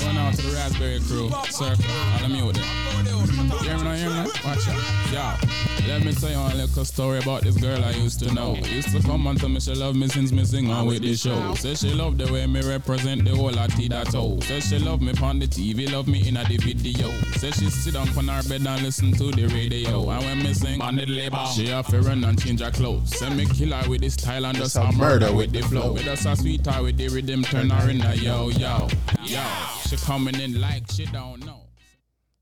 [0.00, 3.17] Going out to the Raspberry crew, circle, all of me with it.
[3.38, 4.24] You hear me now, hear me now?
[4.44, 4.98] Watch out.
[5.12, 8.56] Yo, let me tell you a little story about this girl I used to know.
[8.56, 11.14] Used to come and tell me she love me since me sing on with the
[11.14, 11.54] show.
[11.54, 14.40] Say she love the way me represent the whole of Tida toe.
[14.40, 17.08] Say she love me on the TV, love me in a the video.
[17.36, 20.10] Say she sit down on her bed and listen to the radio.
[20.10, 23.16] And when me sing on the label, she have to run and change her clothes.
[23.16, 25.92] Say me kill her with this style and just a murder with the flow.
[25.92, 28.88] With us a sweetheart with the rhythm, turn her in a yo yo
[29.22, 29.58] yo.
[29.88, 31.67] She coming in like she don't know.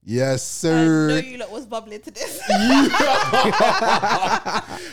[0.09, 1.09] Yes, sir.
[1.09, 1.27] I know sir.
[1.27, 2.41] you lot was bubbling to this.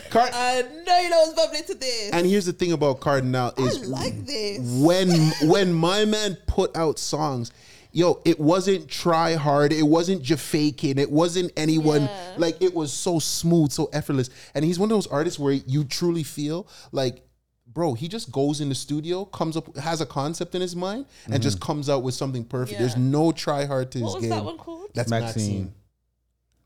[0.10, 2.10] Car- I know you lot was bubbling to this.
[2.12, 4.60] and here's the thing about Kardinal I is like this.
[4.82, 5.10] when
[5.50, 7.52] when my man put out songs
[7.92, 12.34] yo it wasn't try hard it wasn't just faking it wasn't anyone Yeah.
[12.38, 15.84] like it was so smooth so effortless and he's one of those artists where you
[15.84, 17.22] truly feel like
[17.68, 21.06] bro he just goes in the studio comes up has a concept in his mind
[21.28, 21.68] and just mm-hmm.
[21.68, 24.44] comes out with something perfect there's no try hard to What his was game that
[24.44, 24.83] one called?
[24.94, 25.74] That's Maxine.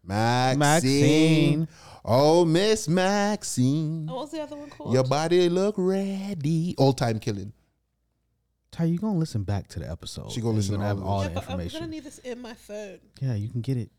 [0.03, 1.67] maxine maxine, Maxine.
[2.05, 4.93] oh miss maxine And what was the other one called?
[4.93, 7.53] your body look ready old time killing
[8.71, 10.31] Ty, you gonna listen back to the episode.
[10.31, 11.77] She gonna listen you're to have all all yeah, the information.
[11.77, 12.99] I'm gonna need this in my phone.
[13.21, 13.89] yeah, you can get it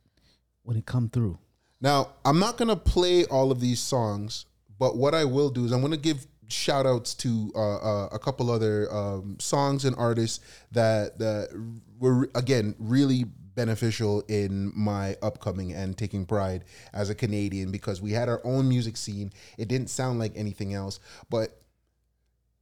[0.62, 1.38] when it come through.
[1.80, 4.46] Now, I'm not going to play all of these songs,
[4.78, 8.08] but what I will do is I'm going to give shout outs to uh, uh,
[8.12, 10.40] a couple other um, songs and artists
[10.72, 11.48] that, that
[11.98, 13.24] were, again, really
[13.58, 18.68] beneficial in my upcoming and taking pride as a Canadian because we had our own
[18.68, 19.32] music scene.
[19.58, 21.60] It didn't sound like anything else, but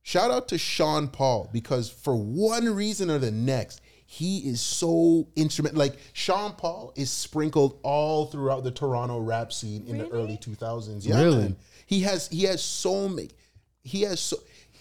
[0.02, 5.26] Shout out to Sean Paul because for one reason or the next, he is so
[5.34, 10.36] instrument like Sean Paul is sprinkled all throughout the Toronto rap scene in the early
[10.36, 11.04] 2000s.
[11.04, 11.38] Yeah, Really?
[11.38, 11.56] man.
[11.86, 13.30] He has he has so many
[13.82, 14.36] he has so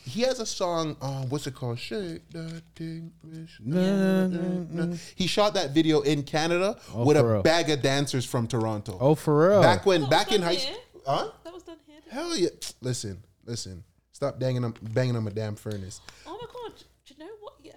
[0.06, 1.80] he has a song, uh, what's it called?
[1.80, 3.12] Shake that thing.
[3.60, 4.96] Na, na, na.
[5.16, 7.42] He shot that video in Canada Oh, with a real?
[7.42, 8.98] bag of dancers from Toronto.
[9.02, 9.62] Oh, for real?
[9.62, 10.78] Back when That back in high school.
[11.06, 11.32] Huh?
[11.44, 11.98] That was done here.
[12.10, 12.50] Hell yeah.
[12.82, 13.84] Listen, listen.
[14.12, 16.00] Stop banging on banging on my damn furnace.
[16.26, 16.84] Oh my god!
[17.06, 17.54] Do you know what?
[17.62, 17.74] Yeah,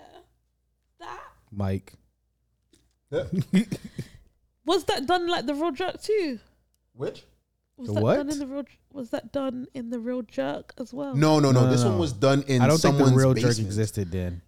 [1.00, 1.94] that Mike.
[4.64, 6.38] was that done like the real jerk too.
[6.94, 7.24] Which?
[7.78, 8.16] Was The that what?
[8.16, 8.64] done in the real?
[8.92, 11.14] Was that done in the real jerk as well?
[11.14, 11.60] No, no, no.
[11.60, 11.90] No, no, this no.
[11.90, 13.56] one was done in I don't think someone's the real basement.
[13.56, 14.42] jerk existed then.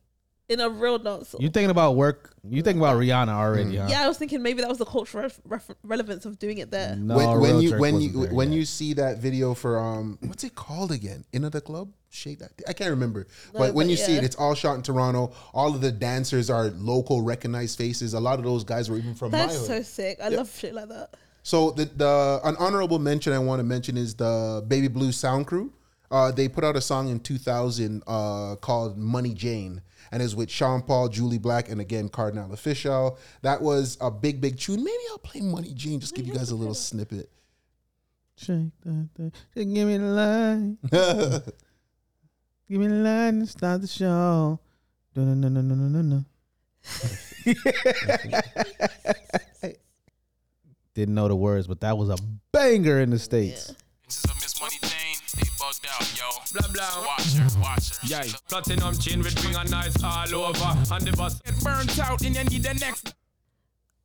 [0.48, 1.34] in a real dance.
[1.38, 2.34] You thinking about work?
[2.42, 3.76] You thinking about Rihanna already?
[3.76, 3.86] Huh?
[3.88, 6.72] Yeah, I was thinking maybe that was the cultural ref- ref- relevance of doing it
[6.72, 6.96] there.
[6.96, 8.58] No, when, when Real you Jerk when wasn't you there when yet.
[8.58, 11.24] you see that video for um what's it called again?
[11.32, 12.50] In the club, shake that.
[12.66, 13.28] I can't remember.
[13.52, 14.24] but when but you see it, yeah.
[14.24, 15.32] it's all shot in Toronto.
[15.54, 18.14] All of the dancers are local, recognized faces.
[18.14, 19.66] A lot of those guys were even from my That's hood.
[19.68, 20.18] so sick.
[20.20, 21.14] I love shit like that.
[21.50, 25.48] So the the an honorable mention I want to mention is the Baby Blue Sound
[25.48, 25.72] Crew.
[26.08, 29.82] Uh, they put out a song in 2000 uh, called "Money Jane,"
[30.12, 33.18] and is with Sean Paul, Jully Black, and again Kardinal Offishall.
[33.42, 34.84] That was a big, big tune.
[34.84, 37.28] Maybe I'll play "Money Jane." Just give you guys a little snippet.
[38.36, 39.32] Shake that thing.
[39.52, 40.78] Just give me the line.
[42.68, 44.60] Give me the line and start the show.
[45.16, 46.24] No, no, no, no, no, no, no, no.
[51.00, 52.16] Didn't know the words, but that was a
[52.52, 53.74] banger in the states.
[54.06, 55.16] This is a Miss Money Jane.
[55.34, 56.28] They bugged out, yo.
[56.52, 57.06] Blah blah.
[57.06, 58.06] Watch her, watch her.
[58.06, 60.94] Yeah, platinum chain with ring a nice all over.
[60.94, 63.14] And the bus get burnt out and you need the next.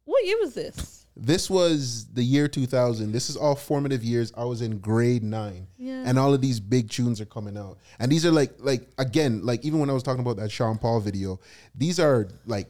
[0.05, 1.05] What year was this?
[1.17, 3.11] This was the year 2000.
[3.11, 4.31] This is all formative years.
[4.37, 6.03] I was in grade nine, Yeah.
[6.05, 7.77] and all of these big tunes are coming out.
[7.99, 10.77] And these are like, like again, like even when I was talking about that Sean
[10.77, 11.41] Paul video,
[11.73, 12.69] these are like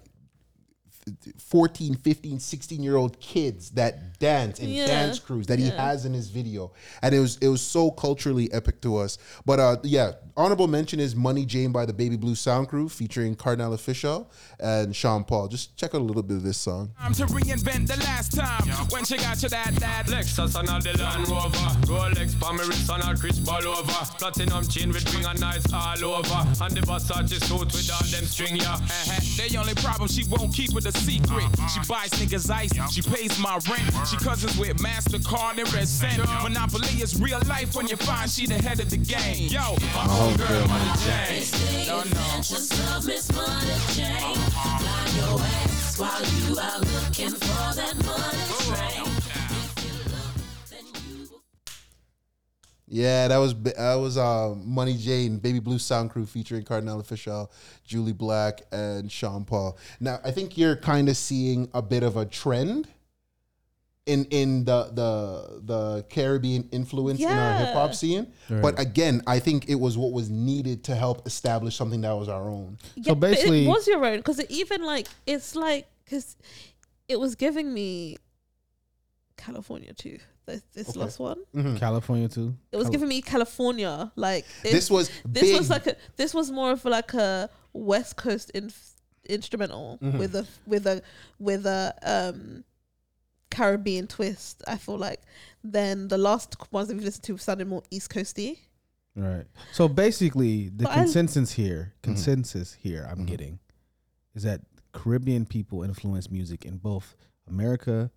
[1.38, 4.88] 14, 15, 16 year old kids that dance and Yeah.
[4.88, 6.72] dance crews that he has in his video.
[7.02, 9.18] And it was it was so culturally epic to us.
[9.46, 13.36] But uh yeah, honorable mention is Money Jane by the Baby Blue Sound Crew featuring
[13.36, 14.28] Kardinal Offishall
[14.60, 15.48] and Sean Paul.
[15.48, 16.91] Just check out a little bit of this song.
[17.00, 20.82] Time to reinvent the last time when she got you that that Lexus and all
[20.82, 25.39] the Land Rover, Rolex, Palmeris and all Chris Ball over, platinum chain with ring and
[25.39, 28.74] nice all over, and the Versace suit with all them string yeah.
[28.74, 29.48] Uh-huh.
[29.48, 31.45] The only problem she won't keep it a secret.
[31.73, 34.08] She buys niggas ice, she pays my rent.
[34.08, 36.17] She cousins with Mastercard and Red Cent.
[36.43, 39.49] Monopoly is real life when you find she the head of the game.
[39.49, 41.88] Yo, my homegirl Money Jane.
[41.88, 42.25] Don't know.
[52.88, 57.50] Yeah, that was that was uh, Money Jane, Baby Blue Sound Crew featuring Kardinal Offishall,
[57.88, 59.78] Jully Black, and Sean Paul.
[60.00, 62.88] Now, I think you're kind of seeing a bit of a trend
[64.06, 68.32] in in the the the Caribbean influence in our hip hop scene.
[68.50, 72.30] But again, I think it was what was needed to help establish something that was
[72.30, 72.78] our own.
[72.95, 76.38] Yeah, but basically- it was your own because even like it's like because
[77.08, 78.17] it was giving me
[79.38, 80.19] California too.
[80.45, 81.38] This, this last one,
[81.77, 82.55] California too.
[82.71, 84.12] it was Cali- giving me California.
[84.15, 85.58] Like it- This was this big.
[85.58, 88.93] was like a this was more of like a West Coast inf-
[89.27, 90.19] instrumental Mm-hmm.
[90.19, 91.01] with a with a
[91.39, 92.63] with a um
[93.49, 94.63] Caribbean twist.
[94.67, 95.21] I feel like
[95.63, 98.60] then the last ones that we've listened to sounded more East Coasty.
[99.15, 99.45] Right.
[99.71, 103.60] So basically, the But I- consensus here, consensus here, I'm getting,
[104.36, 107.15] is that Caribbean people influence music in both
[107.47, 108.12] America,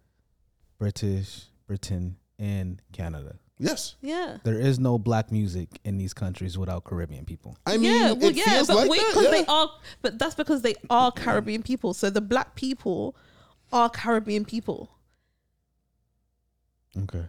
[0.78, 3.36] British, Britain, and Canada.
[3.58, 3.94] yes.
[4.00, 4.38] Yeah.
[4.42, 7.56] There is no black music in these countries without Caribbean people.
[7.66, 9.30] I mean, yeah, well, it yeah, feels but like wait, that, because yeah.
[9.30, 9.70] they are,
[10.02, 11.94] but that's because they are Caribbean people.
[11.94, 13.14] So the black people
[13.72, 14.90] are Caribbean people.
[16.96, 17.24] Okay.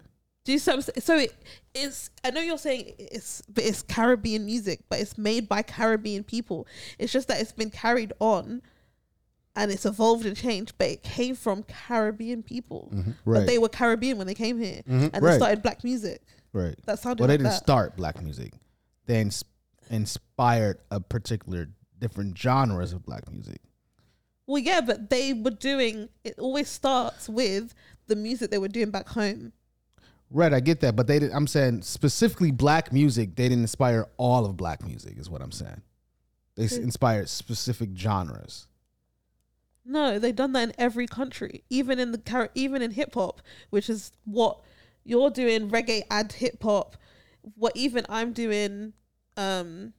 [0.46, 1.02] Do you see what I'm?
[1.02, 1.36] So it
[1.76, 2.10] is.
[2.24, 6.66] I know you're saying it's, but it's Caribbean music, but it's made by Caribbean people.
[6.98, 8.62] It's just that it's been carried on,
[9.60, 10.74] and it's evolved and changed.
[10.78, 12.92] But it came from Caribbean people.
[12.94, 13.12] Mm-hmm.
[13.26, 13.40] Right.
[13.40, 15.08] But they were Caribbean when they came here, mm-hmm.
[15.14, 16.22] and they started black music.
[16.54, 16.76] Right.
[16.86, 17.64] That sounded Well, they like didn't that.
[17.64, 18.54] start black music.
[19.06, 19.44] They ins-
[19.90, 21.70] inspired a particular
[22.00, 23.60] different genres of black music.
[24.48, 26.10] Well, yeah, but they were doing.
[26.24, 27.76] It always starts with
[28.08, 29.54] the music they were doing back home.
[30.32, 33.36] Right, I get that, but they did, I'm saying specifically black music.
[33.36, 35.82] They didn't inspire all of black music, is what I'm saying.
[36.56, 38.68] They inspired specific genres.
[39.90, 43.90] No, they've done that in every country, even in the even in hip hop, which
[43.90, 44.62] is what
[45.04, 46.96] you're doing reggae and hip hop.
[47.56, 48.94] What even I'm doing,
[49.36, 49.94] um,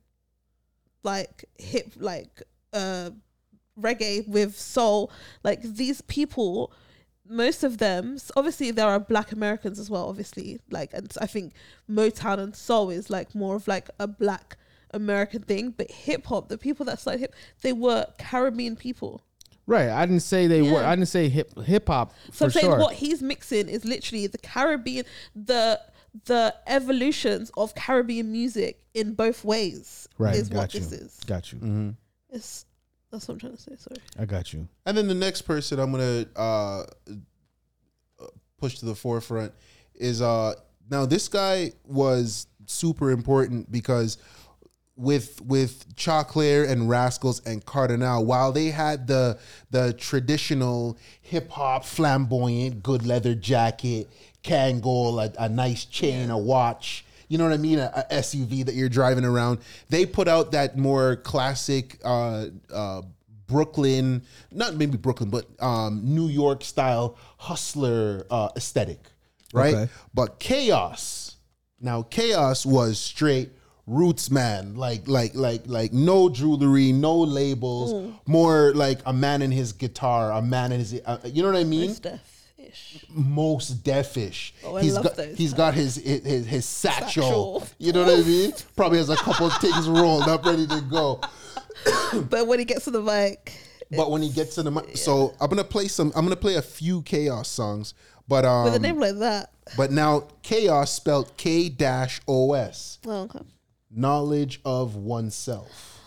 [1.03, 2.41] like hip like
[2.73, 3.11] uh
[3.77, 5.11] reggae with soul.
[5.43, 6.73] Like these people,
[7.29, 10.09] most of them, obviously there are Black Americans as well.
[10.09, 11.53] Obviously, like and I think
[11.91, 14.57] Motown and soul is like more of like a Black
[14.95, 15.75] American thing.
[15.77, 19.25] But hip hop, the people that started hip, they were Caribbean people.
[19.71, 20.83] Right, I didn't say they were.
[20.83, 22.79] I didn't say hip hip hop So for I'm saying sure.
[22.81, 25.05] what he's mixing is literally the Caribbean,
[25.37, 25.81] the
[26.25, 30.09] the evolutions of Caribbean music in both ways.
[30.19, 30.81] right, is got what you.
[30.81, 31.21] this is.
[31.25, 31.59] Got you.
[31.59, 31.91] Mm-hmm.
[32.31, 32.67] It's
[33.13, 33.77] that's what I'm trying to say.
[33.77, 34.01] Sorry.
[34.19, 34.67] I got you.
[34.87, 36.83] And then the next person I'm gonna uh,
[38.59, 39.53] push to the forefront
[39.95, 40.55] is uh
[40.91, 44.19] now this guy was super important because
[45.01, 49.39] with with Choclair and Rascalz and Kardinal, while they had the
[49.71, 54.11] the traditional hip hop, flamboyant, good leather jacket,
[54.45, 58.67] Kangol, a, a nice chain, a watch, you know what I mean, a, a SUV
[58.67, 59.61] that you're driving around.
[59.89, 63.03] They put out that more classic uh, uh,
[63.47, 69.01] Brooklyn, not maybe Brooklyn, but um, New York style hustler uh, aesthetic,
[69.55, 69.75] right?
[69.75, 69.93] Okay.
[70.13, 71.37] But Chaos,
[71.81, 73.51] now Chaos was straight
[73.91, 79.51] roots man, like like like like no jewelry, no labels, more like a man in
[79.51, 81.93] his guitar, a man in his, uh, you know what I mean?
[81.95, 83.05] Stuff-ish.
[83.11, 84.53] most deafish.
[84.65, 87.61] Oh, I he's love got those he's got his his his, his satchel.
[87.61, 87.67] Satchel.
[87.79, 88.53] You know what I mean?
[88.77, 91.21] Probably has a couple of things rolled up, ready to go.
[92.29, 93.53] But when he gets to the mic,
[93.91, 96.13] But when he gets to the mic, so I'm gonna play some.
[96.15, 97.95] I'm gonna play a few k-os songs.
[98.29, 102.99] But um, with a name like that, but now k-os spelled K dash O S.
[103.07, 103.41] oh, okay.
[103.91, 106.01] Knowledge of oneself.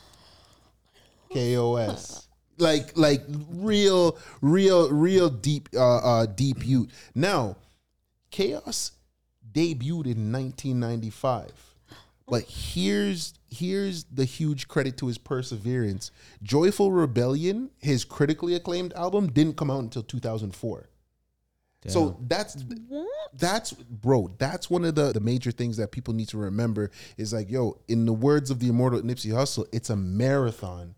[1.34, 2.28] KOS.
[2.58, 6.92] Like like real real real deep uh uh deep ute.
[7.16, 7.58] Now,
[8.30, 8.92] k-os
[9.52, 11.52] debuted in 1995.
[12.28, 16.12] But here's here's the huge credit to his perseverance.
[16.42, 20.90] Joyful Rebellion, his critically acclaimed album, didn't come out until 2004.
[21.90, 22.64] So that's
[23.34, 24.34] that's bro.
[24.38, 27.80] That's one of the the major things that people need to remember is like, yo,
[27.88, 30.96] in the words of the immortal Nipsey Hussle, it's a marathon.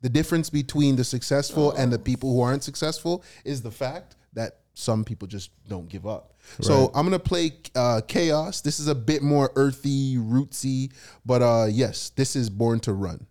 [0.00, 4.58] The difference between the successful and the people who aren't successful is the fact that
[4.74, 6.34] some people just don't give up.
[6.60, 8.62] So I'm gonna play uh, k-os.
[8.62, 10.92] This is a bit more earthy, rootsy,
[11.24, 13.26] but uh, yes, this is Born to Run.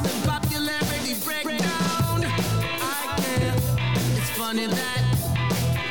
[0.00, 1.14] Popularity.
[2.80, 3.60] I can't.
[4.16, 5.02] It's funny that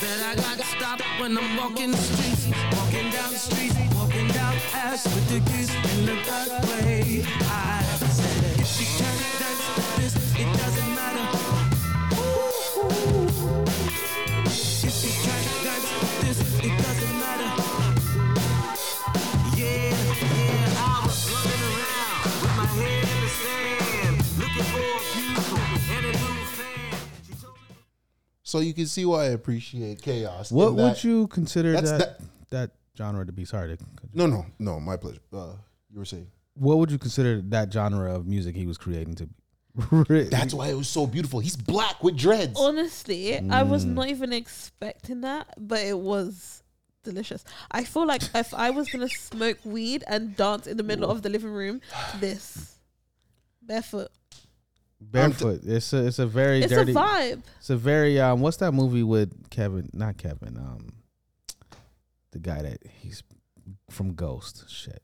[0.02, 4.56] that I got stopped when I'm walking the streets, walking down the streets, walking down
[4.74, 7.24] ash with the kids in the dark way.
[7.50, 9.83] I said, if you can't dance
[28.54, 30.52] So you can see why I appreciate k-os.
[30.52, 32.20] What in would you consider that's that,
[32.52, 33.46] that genre to be?
[33.46, 34.80] Sorry, to, No, no, no.
[34.80, 35.22] My pleasure.
[35.34, 35.54] Uh,
[35.92, 36.28] you were saying.
[36.54, 40.24] what would you consider that genre of music he was creating to be?
[40.30, 41.40] That's why it was so beautiful.
[41.40, 42.54] He's black with dreads.
[42.60, 43.96] Honestly, I was Mm.
[43.96, 46.62] not even expecting that, but it was
[47.04, 47.44] delicious.
[47.72, 51.24] I feel like if I was gonna smoke weed and dance in the middle of
[51.24, 51.82] the living room,
[52.20, 52.76] this
[53.64, 54.12] barefoot.
[55.12, 55.62] Barefoot.
[55.64, 56.92] It's a it's a very It's dirty.
[56.92, 57.42] a vibe.
[57.60, 58.42] It's a very um.
[58.42, 59.90] What's that movie with Kevin?
[59.94, 60.58] Not Kevin.
[60.58, 60.94] Um,
[62.32, 63.24] the guy that he's
[63.90, 64.66] from Ghost.
[64.70, 65.02] Shit.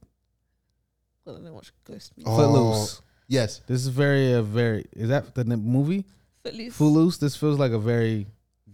[1.28, 2.32] I don't watch Ghost music.
[2.32, 3.02] Oh, Footloose.
[3.28, 3.62] Yes.
[3.68, 4.86] This is very a very.
[4.94, 6.06] Is that the movie?
[6.44, 6.76] Footloose.
[6.76, 7.18] Footloose.
[7.18, 8.26] This feels like a very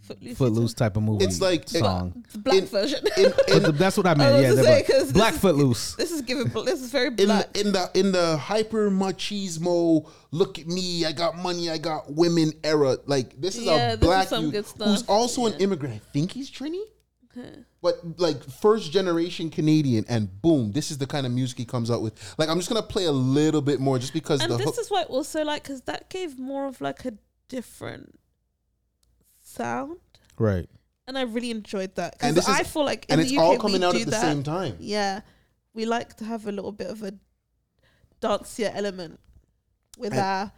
[0.06, 0.38] Footloose.
[0.38, 1.26] Footloose type of movie.
[1.26, 2.24] It's like- song.
[2.32, 3.00] The black In- version.
[3.18, 4.34] In, in, the- that's what I I meant.
[4.36, 5.96] was yeah, to the say, black, 'cause black this is- Footloose.
[5.96, 6.48] this is giving.
[6.66, 7.54] This is very in, black.
[7.54, 12.12] the, in the in the hyper machismo, look at me, I got money, I got
[12.14, 12.98] women era.
[13.06, 15.10] Like this is Yeah, a this is black some youth good who's stuff.
[15.10, 15.96] also an immigrant.
[15.96, 16.82] I think he's Trini.
[17.82, 21.92] But like first generation Canadian, and boom, this is the kind of music he comes
[21.92, 22.14] out with.
[22.38, 24.76] Like I'm just gonna play a little bit more, just because and the this hook.
[24.80, 27.12] is why also like because that gave more of like a
[27.50, 28.18] different
[29.56, 29.98] sound,
[30.38, 30.68] Right.
[31.08, 32.16] and I really enjoyed that.
[32.22, 33.84] And Because this is- I feel like in and the it's UK all we coming
[33.84, 34.22] out do at the that.
[34.22, 34.76] same time.
[34.80, 35.22] Yeah,
[35.74, 37.14] we like to have a little bit of a
[38.22, 39.20] dancier element
[39.98, 40.52] with And- our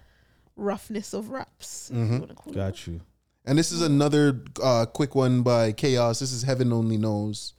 [0.56, 1.90] roughness of raps.
[1.92, 2.20] if Mhm.
[2.46, 2.56] you it.
[2.56, 3.02] Got you.
[3.46, 6.20] And this is another uh, quick one by k-os.
[6.20, 7.54] This is Heaven Only Knows.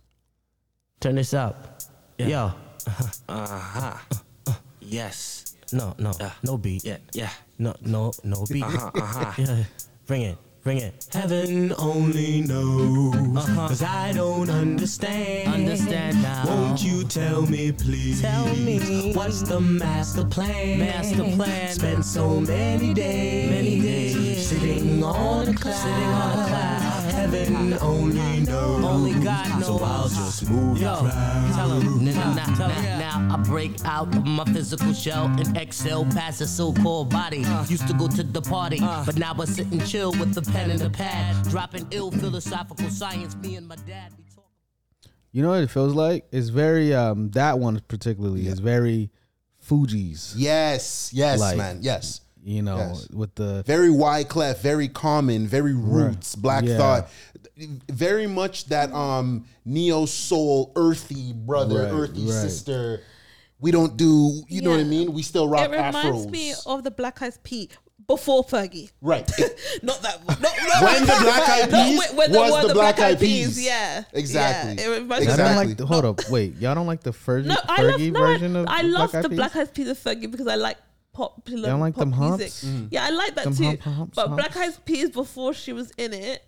[1.00, 1.80] Turn this up.
[2.18, 2.52] Yo.
[2.86, 3.08] Uh-huh.
[3.28, 4.54] uh-huh.
[4.80, 5.54] Yes.
[5.72, 6.32] No, no, Yeah.
[6.42, 6.84] no beat.
[6.84, 7.30] Yeah, yeah.
[7.58, 8.62] No, no, no beat.
[8.64, 9.32] Uh-huh, uh-huh.
[9.38, 9.64] Yeah,
[10.06, 10.38] bring it,
[10.68, 11.06] bring it.
[11.14, 13.68] Heaven only knows, uh-huh.
[13.68, 15.54] cause I don't understand.
[15.54, 16.44] Understand now.
[16.46, 18.20] Won't you tell me, please?
[18.20, 19.14] Tell me.
[19.14, 20.80] What's the master plan?
[20.80, 21.72] Master plan.
[21.72, 25.74] Spent so many days, many days sitting on a cloud.
[25.74, 26.97] Sitting on a cloud.
[27.12, 28.84] Heaven only knows.
[28.84, 29.66] Only God knows.
[29.66, 30.94] So I'll just move Yo,
[31.54, 32.04] tell him.
[32.04, 37.10] Now, now, now I break out of my physical shell and exhale past the so-called
[37.10, 37.44] body.
[37.68, 40.70] Used to go to the party, but now I sit and chill with the pen
[40.70, 43.34] and the pad, dropping ill philosophical science.
[43.36, 44.12] Me and my dad.
[44.16, 44.44] We talk.
[45.32, 46.26] You know what it feels like?
[46.32, 49.10] It's very um that one particularly is very
[49.68, 50.32] Fugees.
[50.36, 52.20] Yes, yes, Like- man, yes.
[52.48, 53.08] You know, Yes.
[53.10, 56.78] with the Very Wyclef, very common, very roots, Black Yeah.
[56.78, 57.08] Thought,
[57.90, 62.30] very much that um neo soul, earthy brother, Right, earthy right.
[62.32, 63.02] sister.
[63.60, 65.12] We don't do, you know what I mean?
[65.12, 65.96] We still rock It reminds
[66.26, 66.30] afros.
[66.30, 67.68] me of the Black Eyed Peas
[68.06, 68.92] before Fergie.
[69.02, 69.28] right.
[69.82, 70.26] Not that.
[70.26, 73.18] Not, not when the Black Eyed Peas when- when the- was when the Black Eyed
[73.20, 73.60] Peas.
[73.62, 74.82] Yeah, Exactly.
[74.82, 74.90] Yeah.
[74.90, 75.50] It reminds me I of don't that.
[75.50, 75.66] Exactly.
[75.68, 78.12] like the, hold up, wait, y'all don't like the Fergie, No, I love Fergie
[78.50, 80.78] no, I- of I love Black the Black Eyed Peas of Fergie because I like
[81.18, 82.48] popular You don't like pop them music.
[82.48, 82.86] Mm-hmm.
[82.90, 83.64] Yeah, I like that Them too.
[83.64, 84.42] hump, humps, but humps.
[84.42, 86.44] Black Eyed Peas before she was in it.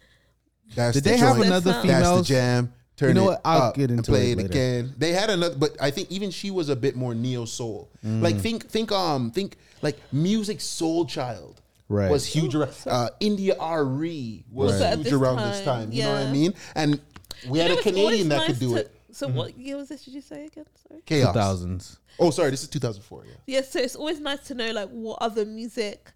[0.75, 1.47] That's Did the they have joint.
[1.49, 2.17] another female?
[2.17, 2.73] That's the jam.
[2.97, 3.41] Turn You know it what?
[3.45, 4.49] I'll up get and into play it it, later.
[4.51, 4.95] again.
[4.99, 7.91] They had another, but I think even she was a bit more neo soul.
[8.07, 8.21] Mm.
[8.23, 11.57] Like think, think, um, think like Musiq Soulchild.
[11.89, 12.09] Right.
[12.11, 12.55] Was huge.
[12.55, 14.95] around uh, India.Arie was Right.
[14.95, 15.93] Huge this around this time, time.
[15.93, 16.55] You know what I mean?
[16.77, 17.01] And
[17.49, 19.00] we You had know, a it's always Canadian that could do to- it.
[19.13, 20.05] So what year was this?
[20.05, 20.65] Did you say again?
[20.89, 21.01] Sorry.
[21.07, 21.35] k-os.
[21.35, 21.99] 2000s.
[22.19, 22.51] Oh, sorry.
[22.51, 23.25] This is 2004.
[23.27, 23.33] Yeah.
[23.47, 26.13] Yeah, so it's always nice to know like what other music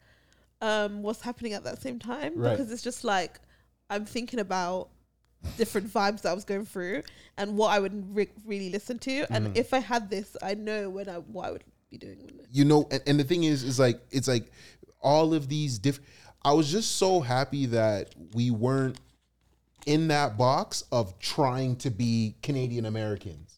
[0.61, 2.57] um was happening at that same time Right.
[2.57, 3.41] because it's just like
[3.91, 4.89] I'm thinking about
[5.59, 7.03] different vibes that I was going through
[7.37, 9.35] and what I would re- really listen to Mm-hmm.
[9.35, 12.35] and if I had this I know when I what I would be doing with
[12.41, 12.47] it.
[12.51, 14.51] you know and, and the thing is is like it's like
[15.01, 16.09] all of these different
[16.45, 18.99] i was just so happy that we weren't
[19.87, 23.51] in that box of trying to be canadian americans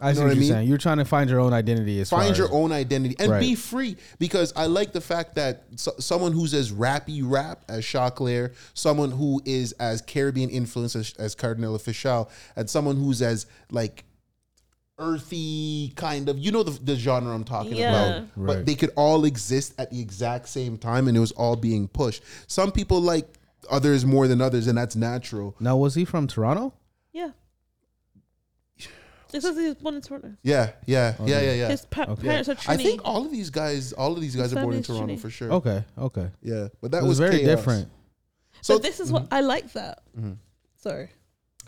[0.00, 0.48] I see know what, what I you're mean?
[0.50, 0.68] saying.
[0.68, 3.30] You're trying to find your own identity as find far your as- own identity and
[3.30, 3.38] Right.
[3.40, 7.84] be free because i like the fact that so, someone who's as rappy rap as
[7.84, 13.46] Choclair, someone who is as caribbean influenced as, as Kardinal Offishall and someone who's as
[13.70, 14.04] like
[14.98, 18.16] earthy kind of you know the, the genre i'm talking Yeah.
[18.18, 21.56] about but they could all exist at the exact same time and it was all
[21.56, 23.26] being pushed some people like
[23.70, 26.74] others more than others and that's natural Now, was he from Toronto?
[27.12, 27.30] Yeah.
[29.32, 30.34] It says he was born in Toronto.
[30.44, 32.22] yeah yeah yeah yeah yeah His pa- Okay.
[32.22, 34.74] parents are i think all of these guys all of these guys His are born
[34.76, 35.20] in family's toronto Trini.
[35.20, 36.30] for sure Okay, okay.
[36.40, 37.56] yeah but that It was, was very chaos.
[37.58, 37.88] different.
[38.60, 40.02] so but this is what I like that.
[40.76, 41.10] Sorry.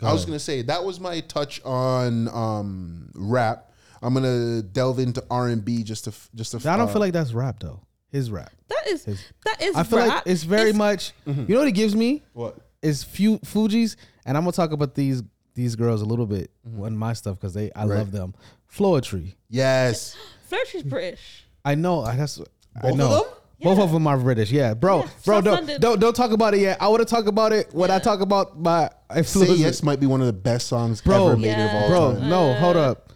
[0.01, 0.27] I was ahead.
[0.27, 3.71] gonna say that was my touch on um rap.
[4.01, 6.57] I'm gonna delve into R and B just to f- just to.
[6.69, 7.81] I don't uh, feel like that's rap though.
[8.11, 8.51] His rap.
[8.69, 10.07] That is His- that is I feel rap.
[10.07, 11.11] like it's very much.
[11.27, 11.41] Mm-hmm.
[11.41, 12.57] You know what it gives me what.
[12.81, 13.95] is few Fugees,
[14.25, 15.23] and I'm gonna talk about these
[15.55, 16.51] these girls a little bit
[16.81, 17.89] on my stuff because they I Mm-hmm.
[17.89, 17.97] Right.
[17.97, 18.33] love them.
[18.73, 19.35] Floetry.
[19.49, 20.15] Yes,
[20.49, 21.45] Floetry's British.
[21.65, 22.01] I know.
[22.01, 22.39] I that's
[22.75, 23.09] I Both of know.
[23.23, 23.23] them?
[23.59, 24.51] Both of them are British.
[24.51, 25.35] Yeah, bro, Yeah, bro.
[25.37, 25.81] South Don't, London.
[25.81, 26.77] don't don't talk about it yet.
[26.79, 29.59] I want to talk about it when I talk about my "Say influences.
[29.59, 31.27] Yes" might be one of the best songs Bro.
[31.29, 32.19] ever made of all bro.
[32.19, 32.29] time.
[32.29, 33.11] No, hold up.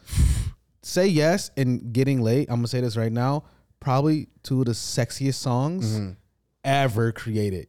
[0.84, 2.50] Say yes and getting late.
[2.50, 3.44] I'm gonna say this right now.
[3.82, 6.12] Probably two of the sexiest songs Mm-hmm.
[6.64, 7.68] ever created,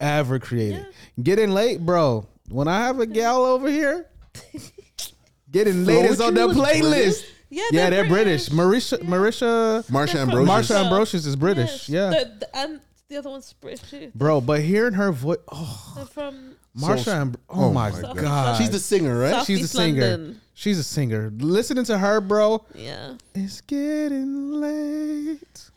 [0.00, 0.84] ever created.
[1.22, 2.26] Getting late, bro.
[2.50, 4.06] When I have a gal over here,
[5.50, 6.80] getting late is on the playlist.
[6.90, 7.24] British?
[7.50, 8.48] Yeah, Yeah, they're British.
[8.48, 10.70] Marisha, Marisha, Marsha They're Ambrosius.
[10.70, 11.88] Marsha Ambrosius is British.
[11.88, 11.88] Yes.
[11.88, 14.10] Yeah, The, the, and the other one's British too.
[14.14, 14.40] bro.
[14.40, 18.16] But hearing her voice, oh, They're from Marsha, So- Amb- oh, oh my my god,
[18.16, 18.56] God.
[18.58, 19.30] She's the singer, right?
[19.32, 20.00] South she's a East singer.
[20.10, 20.40] London.
[20.54, 21.32] She's a singer.
[21.38, 22.64] Listening to her, bro.
[22.74, 23.14] Yeah.
[23.34, 25.70] It's getting late.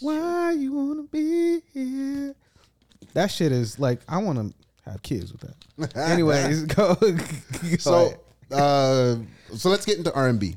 [0.00, 2.34] Why you wanna be here?
[3.14, 5.96] That shit is like I want to have kids with that.
[6.10, 6.94] Anyways, go.
[6.94, 7.16] go
[7.78, 8.14] So,
[8.50, 9.16] uh,
[9.56, 10.56] so let's get into R and B.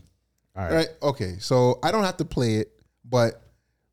[0.55, 0.75] all All right.
[0.77, 0.87] right.
[1.01, 1.35] Okay.
[1.39, 2.71] So I don't have to play it,
[3.09, 3.41] but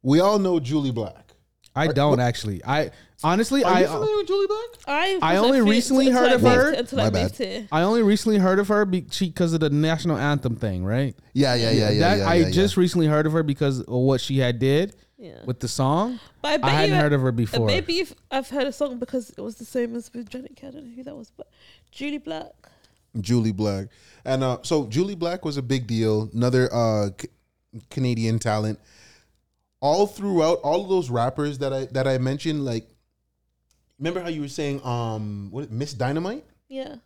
[0.03, 1.32] we all know Jully Black.
[1.75, 2.63] I don't actually.
[2.65, 2.91] I
[3.25, 4.59] honestly, Are I you familiar with Jully Black?
[4.87, 6.73] I I only fe- recently until heard I of moved- her.
[6.73, 7.23] until My I bad.
[7.23, 7.69] moved here.
[7.73, 11.17] I only recently heard of her because of the national anthem thing, right?
[11.33, 11.99] Yeah, yeah, yeah, yeah.
[12.01, 14.95] that yeah, I yeah, just recently heard of her because of what she had did
[15.19, 15.33] Yeah.
[15.47, 16.21] with the song.
[16.43, 17.67] But I, bet I hadn't you, heard of her before.
[17.67, 20.59] Maybe if I've heard a song because it was the same as with Janet.
[20.63, 21.49] I don't know who that was, but
[21.95, 22.53] Jully Black.
[23.17, 23.87] Jully Black.
[24.27, 26.29] And uh, so Jully Black was a big deal.
[26.35, 27.29] Another uh, C-
[27.91, 28.79] Canadian talent.
[29.83, 32.89] All throughout, all of those rappers that I that I mentioned, like,
[33.99, 36.45] remember how you were saying, um, what Miss Dynamite?
[36.69, 36.97] Yeah.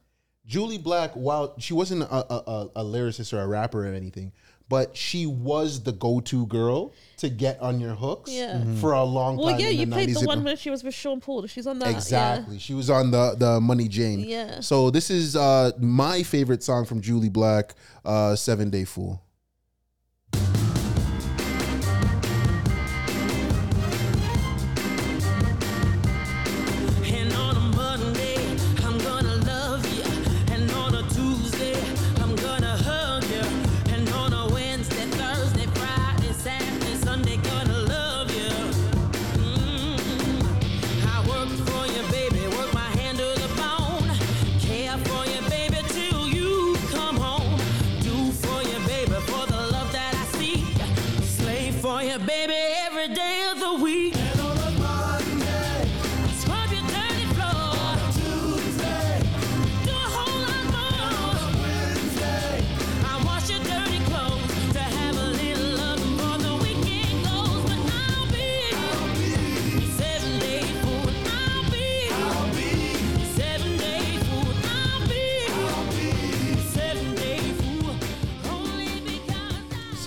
[0.48, 4.30] Jully Black, while she wasn't a, a, a, lyricist or a rapper or anything,
[4.68, 8.58] but she was the go-to girl to get on your hooks Yeah.
[8.58, 8.78] Mhm.
[8.78, 9.56] for a long Well, time.
[9.56, 10.20] Well, yeah, you played 90s.
[10.20, 11.46] the one when she was with Sean Paul.
[11.48, 11.90] She's on that.
[11.90, 11.96] yeah.
[11.96, 12.58] Exactly.
[12.60, 14.20] She was on the the Money Jane.
[14.20, 14.60] Yeah.
[14.60, 17.74] So this is uh my favorite song from Jully Black,
[18.04, 19.20] uh Seven Day Fool.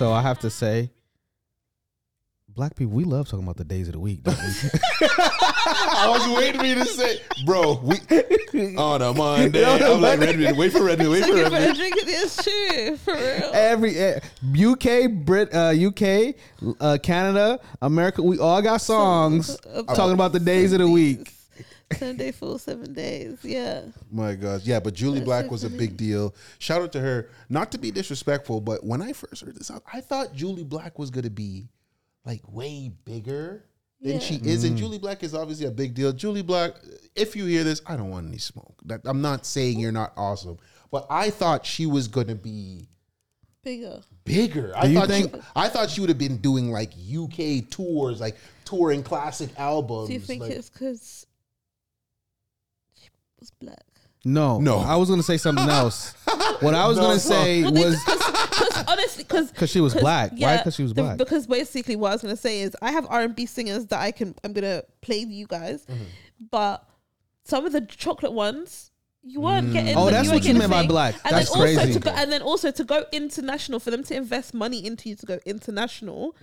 [0.00, 0.88] So I have to say,
[2.48, 4.22] black people, we love talking about the days of the week.
[4.22, 4.70] don't we?
[5.02, 7.96] I was waiting for you to say, bro, we
[8.76, 9.60] on a Monday.
[9.60, 10.36] No, no, I'm like, Monday.
[10.38, 11.76] Redmond, wait for Redmond, wait for Talking about Redmond.
[11.76, 13.50] drinking is true for real.
[13.52, 14.20] Every eh,
[14.58, 16.34] UK, Brit, uh, UK,
[16.80, 19.54] uh, Canada, America, we all got songs
[19.94, 21.30] talking about the days of the week.
[21.96, 23.38] Sunday full seven days.
[23.42, 23.82] Yeah.
[24.10, 26.34] My God, yeah, but Julie That's Black so was a big deal.
[26.58, 27.28] Shout out to her.
[27.48, 30.98] Not to be disrespectful, but when I first heard this, out, I thought Jully Black
[30.98, 31.68] was gonna be
[32.24, 33.64] like way bigger
[34.00, 34.18] than Yeah.
[34.20, 34.80] she is, and mm.
[34.82, 36.12] Jully Black is obviously a big deal.
[36.12, 36.74] Jully Black,
[37.16, 38.74] if you hear this, I don't want any smoke.
[38.86, 40.58] That I'm not saying you're not awesome,
[40.90, 42.88] but I thought she was gonna be
[43.62, 44.00] Bigger.
[44.24, 44.72] bigger.
[44.74, 47.68] I Do you thought think- she, I thought she would have been doing like UK
[47.68, 50.08] tours, like touring classic albums.
[50.08, 51.26] Do you think like- it's because she
[53.40, 53.84] was black?
[54.24, 54.78] No, No.
[54.78, 56.12] I was gonna say something else.
[56.60, 59.94] what I was No, gonna say Well, they- was Because honestly, because 'Cause she was
[59.94, 60.32] black.
[60.36, 60.58] Why?
[60.62, 61.16] 'Cause she was the- black.
[61.16, 63.98] Because basically, what I was gonna say is, I have R and B singers that
[64.00, 64.34] I can.
[64.44, 66.04] I'm gonna play you guys, Mm-hmm.
[66.50, 66.84] but
[67.44, 68.86] some of the chocolate ones.
[69.22, 69.96] You weren't getting.
[69.98, 70.88] Oh, the- that's weren't what you getting meant by thing.
[70.88, 71.14] black.
[71.26, 71.92] And That's then also crazy.
[71.94, 75.16] To go, and then also to go international for them to invest money into you
[75.16, 76.34] to go international.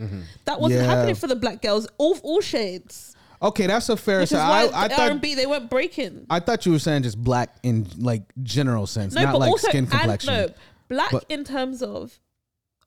[0.46, 0.88] That wasn't Yeah.
[0.88, 1.88] happening for the black girls.
[1.98, 3.16] All all shades.
[3.42, 3.68] Okay.
[3.68, 4.20] That's a fair.
[4.22, 6.26] Which is why I, I thought and B they weren't breaking.
[6.30, 9.68] I thought you were saying just black in like general sense, No, not like also
[9.70, 10.34] skin and complexion.
[10.34, 10.50] no
[10.90, 12.20] black But- in terms of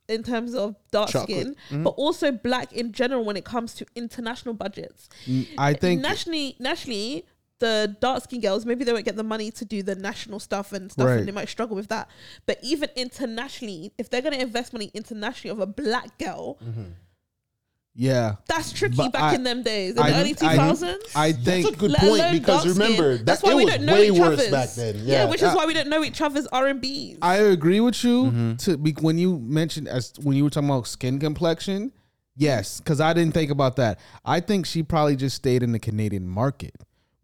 [0.08, 1.40] in terms of dark Chocolate.
[1.40, 1.82] skin, Mm-hmm.
[1.84, 5.08] but also black in general when it comes to international budgets.
[5.56, 7.26] I think nationally, nationally,
[7.60, 10.72] the dark skin girls maybe they won't get the money to do the national stuff
[10.72, 11.18] and stuff, Right.
[11.18, 12.08] and they might struggle with that.
[12.46, 16.58] But even internationally, if they're going to invest money internationally of a black girl,
[17.94, 18.36] yeah.
[18.46, 21.02] that's tricky But back I- in them days in I- the early two I- thousands.
[21.14, 22.82] I That's think a good Let point alone because dark skin.
[22.82, 24.50] remember that That's why it we was don't know way each worse other's.
[24.50, 24.94] back then.
[24.98, 27.18] Yeah, Yeah, which is why we don't know each other's R and B's.
[27.22, 28.24] I agree with you.
[28.24, 28.56] Mm-hmm.
[28.56, 31.92] To be, when you mentioned as when you were talking about skin complexion,
[32.36, 33.98] yes, because I didn't think about that.
[34.24, 36.74] I think she probably just stayed in the Canadian market,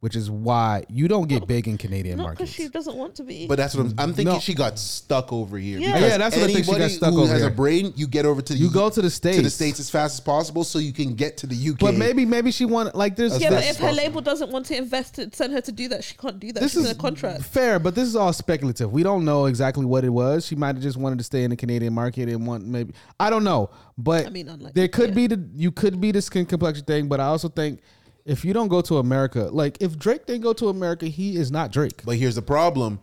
[0.06, 2.52] which is why you don't get big in Canadian Not because markets.
[2.52, 3.48] she doesn't want to be.
[3.48, 4.34] But that's what I'm, I'm thinking.
[4.34, 4.38] No.
[4.38, 5.80] She got stuck over here.
[5.80, 5.94] Yeah.
[5.94, 7.50] because Yeah, that's what I think she got anybody stuck who over has here.
[7.50, 9.78] a brain, you get over to the You go to the states to the States.
[9.78, 11.80] states as fast as possible, so you can get to the UK.
[11.80, 14.76] but maybe maybe she wanted like there's yeah, but if her label doesn't want to
[14.76, 16.60] invest to send her to do that, she can't do that.
[16.60, 17.42] this She's is in a contract.
[17.42, 18.92] fair, but this is all speculative.
[18.92, 20.46] We don't know exactly what it was.
[20.46, 23.28] She might have just wanted to stay in the Canadian market and want maybe I
[23.28, 23.70] don't know.
[23.98, 25.14] But I mean, unlikely, there could yeah.
[25.16, 27.80] be the you could be the skin complexion thing, but I also think
[28.26, 31.50] if you don't go to America, like if Drake didn't go to America, he is
[31.50, 32.02] not Drake.
[32.04, 33.00] But here's the problem: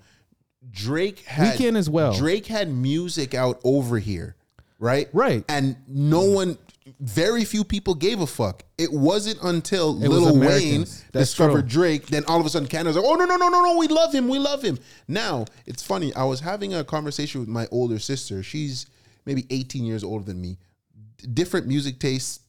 [0.69, 2.13] Drake had Weeknd as well.
[2.13, 4.35] Drake had music out over here,
[4.79, 5.09] right?
[5.13, 5.43] Right.
[5.49, 6.57] And no one,
[6.99, 8.63] very few people gave a fuck.
[8.77, 11.03] It wasn't until It was Lil Wayne Americans.
[11.11, 11.67] That's discovered.
[11.67, 13.87] Drake, then all of a sudden Canada's like, oh no no no no no, we
[13.87, 14.77] love him, we love him.
[15.07, 16.13] Now it's funny.
[16.15, 18.43] I was having a conversation with my older sister.
[18.43, 18.85] She's
[19.25, 20.57] maybe 18 years older than me.
[21.17, 22.41] D- Different music tastes,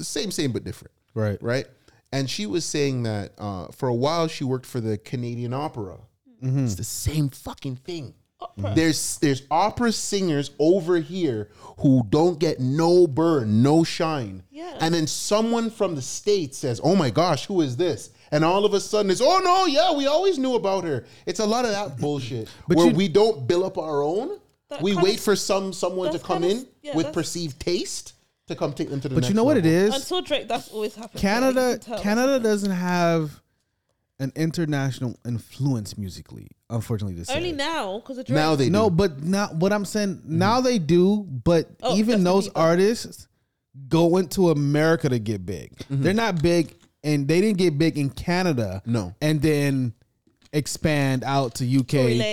[0.00, 1.40] same same but different Right.
[1.40, 1.66] right?
[2.12, 5.98] And she was saying that uh, for a while she worked for the Canadian Opera.
[6.42, 6.64] Mm-hmm.
[6.64, 8.14] It's the same fucking thing.
[8.56, 14.44] There's there's opera singers over here who don't get no burn, no shine.
[14.50, 14.78] Yeah.
[14.80, 18.10] And then someone from the States says, Oh my gosh, who is this?
[18.30, 21.04] And all of a sudden it's, oh no, yeah, we always knew about her.
[21.26, 22.48] It's a lot of that bullshit.
[22.68, 24.38] But where you- we don't bill up our own.
[24.80, 28.12] We wait of- for some someone to come of- in yeah, with perceived taste
[28.48, 29.94] to come take them to the But next you know what it is.
[29.94, 31.20] Until Drake, that's always happened.
[31.20, 32.02] Canada Yeah, you can tell.
[32.02, 33.40] Canada doesn't have
[34.20, 37.36] an international influence musically, unfortunately this say.
[37.36, 38.34] only now because of Drake.
[38.34, 38.96] Now they no, do.
[38.96, 40.22] but not what I'm saying.
[40.24, 42.52] Now they do, but Oh, even those Bieber.
[42.60, 43.28] artists
[43.88, 45.72] go into America to get big.
[45.88, 46.74] They're not big,
[47.04, 48.82] and they didn't get big in Canada.
[48.84, 49.14] No.
[49.22, 49.92] and then
[50.52, 51.86] expand out to UK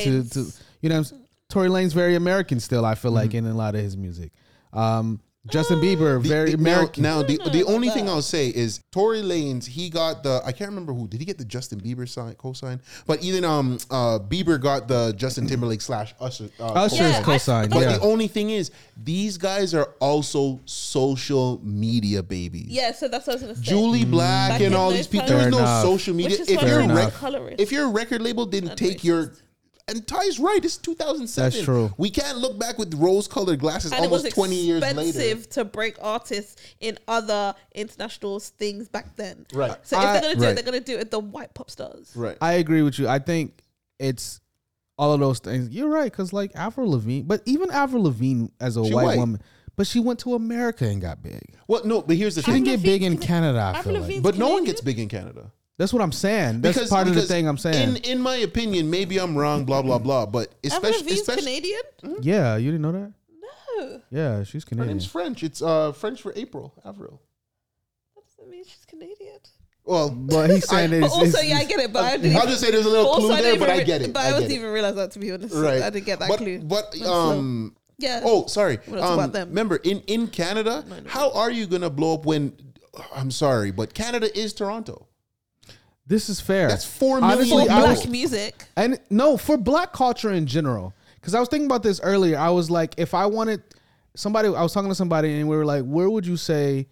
[0.03, 0.51] to to
[0.81, 0.97] you know.
[0.99, 1.05] I'm?
[1.47, 2.83] Tory Lanez very American still.
[2.83, 3.45] I feel like Mm-hmm.
[3.45, 4.31] in a lot of his music.
[4.73, 7.03] Um, Justin Bieber The- very the- American.
[7.03, 8.09] Now, now the, the only thing.
[8.09, 9.65] I'll say is Tory Lanez.
[9.67, 12.81] He got the I can't remember who did he get the Justin Bieber sign co-sign,
[13.05, 16.49] but even um uh Bieber got the Justin Timberlake slash Usher.
[16.59, 17.69] Uh, Usher's Yeah, I- co-sign.
[17.69, 17.97] But yeah.
[17.97, 18.71] the only thing is,
[19.03, 22.67] these guys are also social media babies.
[22.69, 23.71] Yeah, so that's what I was gonna say.
[23.73, 25.27] Jully Black Back and all these people.
[25.27, 25.83] times- There was no enough.
[25.83, 26.37] social media.
[26.47, 29.31] If why your they're rec- if your record label didn't And take your
[29.87, 30.63] and Ty's right.
[30.63, 31.51] It's 2007.
[31.51, 31.93] That's true.
[31.97, 35.01] We can't look back with rose-colored glasses and it was almost 20 years later.
[35.01, 39.45] expensive to break artists in other international things back then.
[39.53, 39.77] Right.
[39.83, 40.49] So if I- they're gonna do right.
[40.49, 42.11] it, they're gonna do it with the white pop stars.
[42.15, 42.37] Right.
[42.41, 43.07] I agree with you.
[43.07, 43.61] I think
[43.99, 44.41] it's
[44.97, 45.69] all of those things.
[45.69, 49.17] You're right, because like Avril Lavigne, but even Avril Lavigne as a white, white.
[49.17, 49.41] woman,
[49.75, 51.41] but she went to America and got big.
[51.67, 53.59] Well, no, but here's the thing She didn't get big in Canada.
[53.59, 54.01] I Avril feel like.
[54.03, 55.51] Lavigne's But no one gets big in Canada.
[55.77, 56.61] That's what I'm saying.
[56.61, 57.89] That's part of the thing I'm saying.
[57.89, 59.65] In in my opinion, maybe I'm wrong.
[59.65, 60.25] Blah blah blah.
[60.25, 61.81] But Avril especially, Lavigne's especially Canadian?
[62.21, 63.13] yeah, you didn't know that?
[63.77, 64.01] No.
[64.09, 64.87] Yeah, she's her Canadian.
[64.97, 65.43] name's French.
[65.43, 66.73] It's uh French for April.
[66.85, 67.21] Avril.
[68.41, 69.39] I mean, she's Canadian.
[69.83, 72.37] Well, But he's saying But it's, also, it's- yeah, I get it, but I didn't.
[72.37, 74.01] I'll just say there's a little also, clue I there, didn't but I even- get
[74.01, 74.13] it.
[74.13, 74.55] But I I wasn't it.
[74.55, 75.53] even realize that to be honest.
[75.55, 75.81] right.
[75.81, 76.59] I didn't get that but, clue.
[76.59, 77.75] But So, um.
[77.97, 78.21] yeah.
[78.23, 78.79] Oh, sorry.
[78.87, 79.49] We'll talk about Um, them.
[79.49, 82.53] remember, in in Canada, how are you gonna blow up when?
[83.13, 85.07] I'm sorry, but Canada is Toronto.
[86.05, 86.67] This is fair.
[86.67, 88.65] That's four million Honestly, for black was- music.
[88.75, 90.93] And no, for black culture in general.
[91.15, 92.37] Because I was thinking about this earlier.
[92.37, 93.63] I was like, if I wanted
[94.15, 96.87] somebody, I was talking to somebody and we were like, where would you say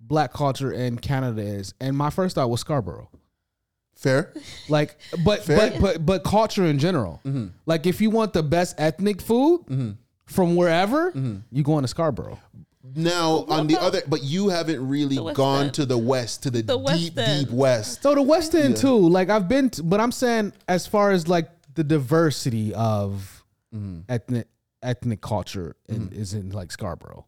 [0.00, 1.74] black culture in Canada is?
[1.80, 3.08] And my first thought was Scarborough.
[3.96, 4.32] Fair.
[4.68, 5.70] Like, but Fair.
[5.70, 7.20] but but but culture in general.
[7.24, 7.48] Mm-hmm.
[7.66, 9.90] Like, if you want the best ethnic food mm-hmm.
[10.26, 11.38] from wherever, mm-hmm.
[11.50, 12.38] you go into Scarborough.
[12.96, 15.74] Now on the other, but you haven't really gone End.
[15.74, 17.46] to the west, to the, The deep, End.
[17.46, 18.02] deep west.
[18.02, 18.96] So the West End too.
[18.96, 24.00] Like I've been, to, but I'm saying as far as like the diversity of mm-hmm.
[24.08, 24.48] ethnic
[24.82, 26.20] ethnic culture in, mm-hmm.
[26.20, 27.24] is in like Scarborough.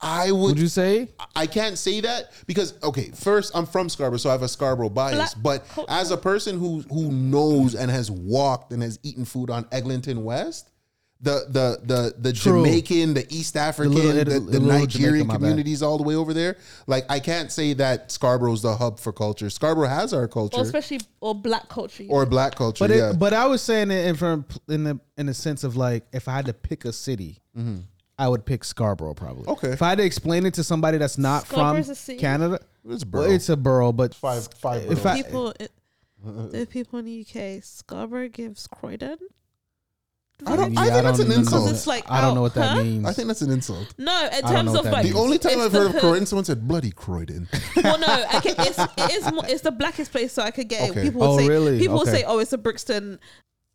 [0.00, 0.58] I Would would.
[0.58, 1.08] you say?
[1.34, 4.90] I can't say that because okay, first I'm from Scarborough, so I have a Scarborough
[4.90, 5.34] bias.
[5.34, 9.50] Black but as a person who who knows and has walked and has eaten food
[9.50, 10.70] on Eglinton West,
[11.24, 12.64] the the the the True.
[12.64, 15.40] Jamaican, the East African, little- the, the the little Nigerian Jamaican, my bad.
[15.40, 16.56] communities all the way over there.
[16.86, 19.50] Like I can't say that Scarborough's the hub for culture.
[19.50, 22.04] Scarborough has our culture Or especially or black culture.
[22.08, 22.30] or know.
[22.30, 22.84] black culture.
[22.84, 25.64] But it, yeah, but I was saying it in from in the in the sense
[25.64, 27.78] of like if I had to pick a city, mm-hmm.
[28.18, 29.48] I would pick Scarborough probably.
[29.48, 29.70] Okay.
[29.70, 32.16] If I had to explain it to somebody that's not from a?
[32.16, 33.30] Canada, it's a well, borough.
[33.34, 34.90] it's a borough, but five five.
[34.90, 35.04] If.
[35.06, 35.72] I- people, it,
[36.24, 39.18] the people in the UK, Scarborough gives Croydon.
[40.46, 40.72] I don't.
[40.72, 41.70] Yeah, I think that's an insult.
[41.70, 42.82] It's like I don't oh, know out, what that huh?
[42.82, 43.06] means.
[43.06, 43.94] I think that's an insult.
[43.98, 45.14] No, in terms of like means.
[45.14, 47.48] The only time I've heard of Croydon, someone said bloody Croydon.
[47.84, 50.90] Well, no, okay, it's it is more, it's the blackest place, so I could get
[50.90, 51.00] Okay.
[51.00, 51.04] it.
[51.04, 51.78] People will Oh, say really?
[51.78, 52.12] people will Okay.
[52.20, 53.20] say, oh, it's a Brixton.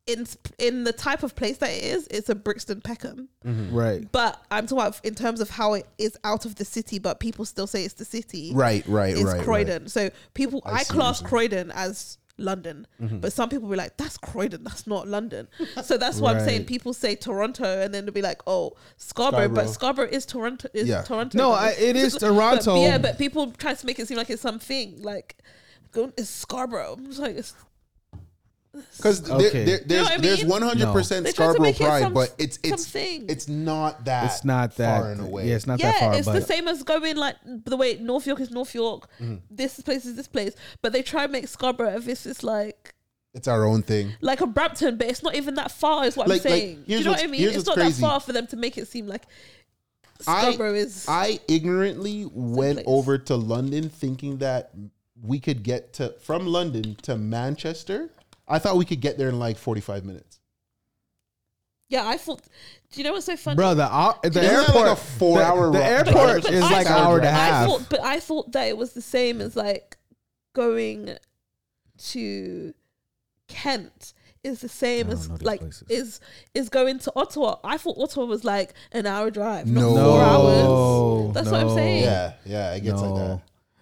[0.07, 0.25] In
[0.57, 3.29] in the type of place that it is, it's a Brixton Peckham.
[3.45, 3.75] Mm-hmm.
[3.75, 4.11] right.
[4.11, 7.19] But I'm talking about in terms of how it is out of the city, but
[7.19, 8.51] people still say it's the city.
[8.53, 9.13] right, right, right.
[9.13, 9.43] It's right.
[9.43, 9.87] Croydon.
[9.87, 13.19] So people, I, see what class Croydon as London, mm-hmm.
[13.19, 14.63] but some people be like, "That's Croydon.
[14.63, 15.47] That's not London."
[15.83, 19.49] So that's why I'm saying people say Toronto, and then they'll be like, "Oh, Scarborough,",
[19.49, 19.89] but Scarborough.
[19.89, 20.67] Scarborough is Toronto.
[20.73, 21.01] Is Yeah.
[21.03, 21.37] Toronto?
[21.37, 22.81] No, I- it is but- Toronto.
[22.81, 25.37] yeah, but people try to make it seem like it's something like.
[25.91, 26.99] Go, it's Scarborough.
[27.05, 27.55] It's like it's,
[28.97, 29.49] Because Okay.
[29.49, 30.49] there, there, there's what I there's mean?
[30.49, 33.25] one hundred percent They try to Scarborough pride, some- but it's it's something.
[33.29, 34.25] it's not that.
[34.25, 35.47] It's not that far and away.
[35.49, 36.15] Yeah, it's not yeah, that far.
[36.15, 39.09] it's but the same as going like the way North York is North York.
[39.19, 39.35] Mm-hmm.
[39.49, 42.93] This place is this place, but they try and make Scarborough as if it's like
[43.33, 44.13] It's our own thing.
[44.21, 46.05] like a Brampton, but it's not even that far.
[46.05, 46.83] Is what Like- I'm like, saying.
[46.87, 47.41] Do you know what I mean?
[47.49, 48.01] It's not crazy.
[48.01, 49.25] that far for them to make it seem like
[50.27, 51.05] I Scarborough is.
[51.07, 52.85] I ignorantly went place.
[52.87, 54.71] over to London thinking that
[55.21, 58.09] we could get to from London to Manchester.
[58.49, 60.39] I thought we could get there in like forty five minutes.
[61.89, 62.41] yeah, I thought.
[62.91, 63.55] Do you know what's so funny?
[63.55, 63.75] bro.
[63.75, 66.07] The, hou- the Isn't that airport, like a four-hour the, the ride?
[66.07, 67.67] airport is I like an thought- hour and a I half.
[67.67, 69.97] thought, but I thought that it was the same as like
[70.53, 71.17] going
[71.97, 72.73] to
[73.47, 75.83] Kent is the same I don't as know these like places.
[75.89, 76.19] is
[76.53, 77.57] is going to Ottawa.
[77.63, 79.93] I thought Ottawa was like an hour drive, No.
[79.93, 81.33] not four hours.
[81.33, 82.03] That's what I'm saying.
[82.03, 83.41] Yeah, yeah, it gets like that.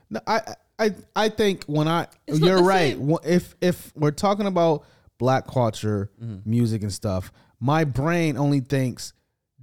[0.10, 2.96] No, I, I, I think when I, It's you're right.
[2.96, 3.18] same.
[3.24, 4.84] If if we're talking about
[5.18, 6.50] black culture, Mm-hmm.
[6.50, 9.14] music and stuff, my brain only thinks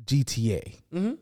[0.04, 0.80] GTA.
[0.92, 1.12] Mm-hmm.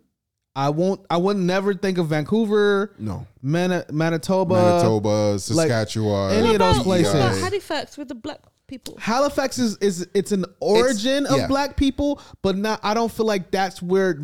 [0.54, 1.04] I won't.
[1.08, 6.84] I would never think of Vancouver, No, Mani- Manitoba, Manitoba, Saskatchewan, any of those What
[6.84, 7.14] places.
[7.14, 8.96] about Halifax with the black people?
[8.98, 11.46] Halifax is is it's an origin of yeah.
[11.46, 12.80] black people, but not.
[12.82, 14.18] I don't feel like that's where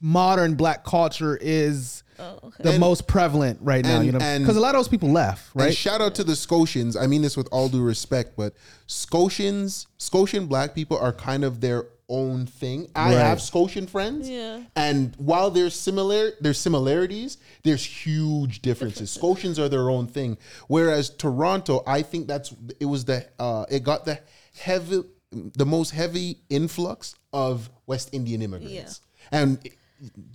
[0.00, 2.62] modern black culture is Oh, okay.
[2.62, 3.96] the And- most prevalent right now.
[3.98, 5.76] and- You know, because a lot of those people left, And right?
[5.76, 6.96] shout out to the Scotians.
[6.96, 8.54] I mean this with all due respect, but
[8.86, 12.88] Scotians, Scotian black people are kind of their own thing.
[12.96, 13.20] I Right.
[13.20, 14.28] have Scotian friends.
[14.28, 14.60] Yeah.
[14.74, 19.10] And while there's similar there's similarities, there's huge differences.
[19.10, 20.38] Scotians are their own thing.
[20.68, 24.18] Whereas Toronto, I think that's it was the uh it got the
[24.58, 29.00] heavy the most heavy influx of West Indian immigrants.
[29.30, 29.58] And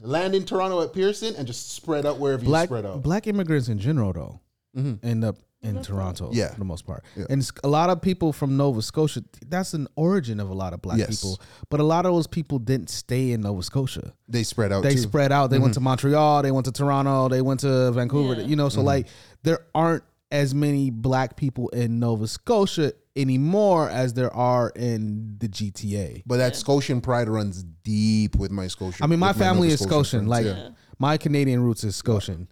[0.01, 3.01] land in Toronto at Pearson and just spread out wherever black you spread out.
[3.03, 4.39] black immigrants in general though
[4.75, 5.05] Mm-hmm.
[5.07, 6.31] end up in Toronto.
[6.33, 6.49] Yeah.
[6.51, 7.03] for the most part.
[7.15, 7.25] Yeah.
[7.29, 9.23] And a lot of people from Nova Scotia.
[9.47, 11.21] That's an origin of a lot of black Yes.
[11.21, 11.39] people.
[11.69, 14.13] But a lot of those people didn't stay in Nova Scotia.
[14.27, 14.81] They spread out.
[14.83, 15.01] They too.
[15.01, 15.51] spread out.
[15.51, 16.41] They went to Montreal.
[16.41, 17.29] They went to Toronto.
[17.29, 18.41] They went to Vancouver.
[18.41, 18.47] Yeah.
[18.47, 19.07] You know, so like
[19.43, 25.47] there aren't as many black people in Nova Scotia anymore as there are in the
[25.47, 26.23] GTA.
[26.25, 29.03] But that Scotian pride runs deep with my Scotian.
[29.03, 30.27] I mean, my family Nova is Scotian.
[30.27, 30.69] friends, Like yeah.
[30.99, 32.47] my Canadian roots is Scotian,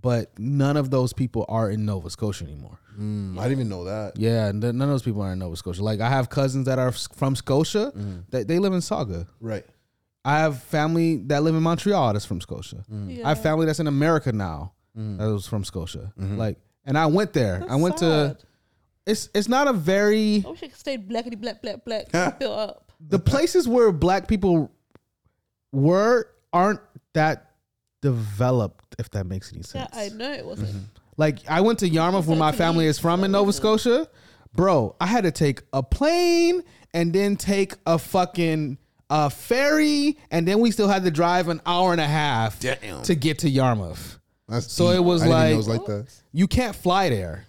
[0.00, 2.78] but none of those people are in Nova Scotia anymore.
[2.98, 4.18] Mm, I didn't even know that.
[4.18, 5.82] Yeah, none of those people are in Nova Scotia.
[5.82, 8.20] Like I have cousins that are from Scotia mm-hmm.
[8.30, 9.26] that they live in Sauga.
[9.40, 9.64] Right.
[10.24, 12.84] I have family that live in Montreal that's from Scotia.
[12.90, 13.26] Mm-hmm.
[13.26, 15.16] I have family that's in America now mm-hmm.
[15.16, 16.12] that was from Scotia.
[16.16, 17.60] Like, and I went there.
[17.60, 18.36] That's I went to.
[19.06, 19.12] Sad.
[19.12, 22.58] It's it's not a very I wish I could stay blackity black black black built
[22.58, 22.92] up.
[23.00, 24.70] the places where black people
[25.72, 26.80] were aren't
[27.14, 27.50] that
[28.00, 28.94] developed.
[28.98, 29.88] If that makes any sense.
[29.92, 30.00] Yeah.
[30.00, 30.86] I know it wasn't.
[31.16, 34.08] Like I went to Yarmouth, where my family is from in Nova Scotia.
[34.54, 38.76] Bro, I had to take a plane and then take a fucking
[39.08, 43.02] uh, ferry, and then we still had to drive an hour and a half Damn.
[43.04, 44.18] to get to Yarmouth.
[44.48, 44.96] That's So deep.
[44.96, 46.06] it was I didn't like- know it was like that.
[46.32, 47.46] You can't fly there,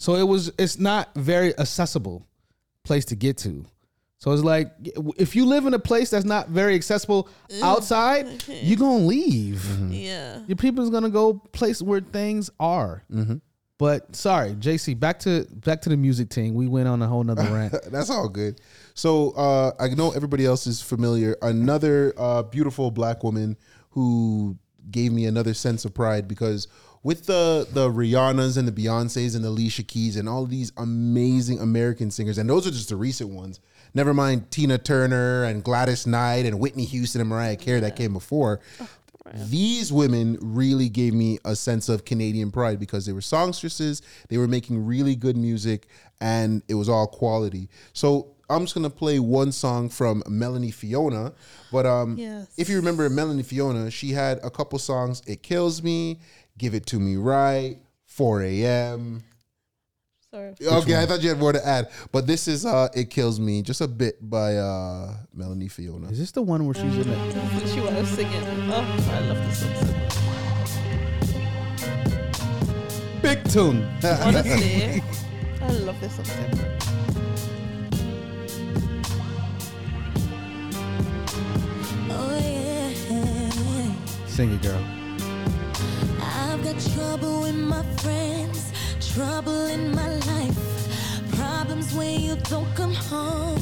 [0.00, 0.50] so it was.
[0.58, 2.26] It's not very accessible
[2.84, 3.64] place to get to.
[4.18, 4.72] So it's like
[5.16, 7.28] if you live in a place that's not very accessible
[7.62, 9.64] outside, you're gonna leave.
[9.90, 10.40] Yeah.
[10.46, 13.02] Your people's gonna go place where things are.
[13.78, 16.52] But sorry, JC, back to back to the music team.
[16.54, 17.74] We went on a whole nother rant.
[17.90, 18.60] That's all good.
[18.94, 21.36] So uh, I know everybody else is familiar.
[21.40, 23.56] Another uh, beautiful black woman
[23.90, 24.58] who
[24.90, 26.68] gave me another sense of pride because
[27.02, 31.58] with the the Rihannas and the Beyonces and the Alicia Keys and all these amazing
[31.60, 33.60] American singers, and those are just the recent ones.
[33.94, 38.12] Never mind Tina Turner and Gladys Knight and Whitney Houston and Mariah Carey that came
[38.12, 38.60] before.
[39.48, 44.38] These women really gave me a sense of Canadian pride because they were songstresses, they
[44.38, 45.86] were making really good music,
[46.20, 47.68] and it was all quality.
[47.92, 51.32] So I'm just gonna play one song from Melanie Fiona.
[51.70, 52.48] But um, Yes.
[52.56, 55.22] if you remember Melanie Fiona, she had a couple songs.
[55.26, 56.18] It kills me,
[56.60, 59.22] give it to me right, 4 a.m.
[60.30, 60.54] Sorry.
[60.62, 63.62] Okay, I thought you had more to add, but this is uh, "It Kills Me"
[63.62, 66.08] just a bit by uh, Melanie Fiona.
[66.10, 67.68] Is this the one where she's in it?
[67.68, 68.44] She was singing.
[68.70, 69.72] Oh, I love this song.
[73.22, 73.88] Big tune.
[74.04, 75.02] Honestly,
[75.62, 76.34] I love this song so.
[82.12, 84.26] Oh yeah.
[84.26, 84.99] Sing it, girl.
[86.70, 93.58] I've trouble with my friends, trouble in my life, problems when you don't come home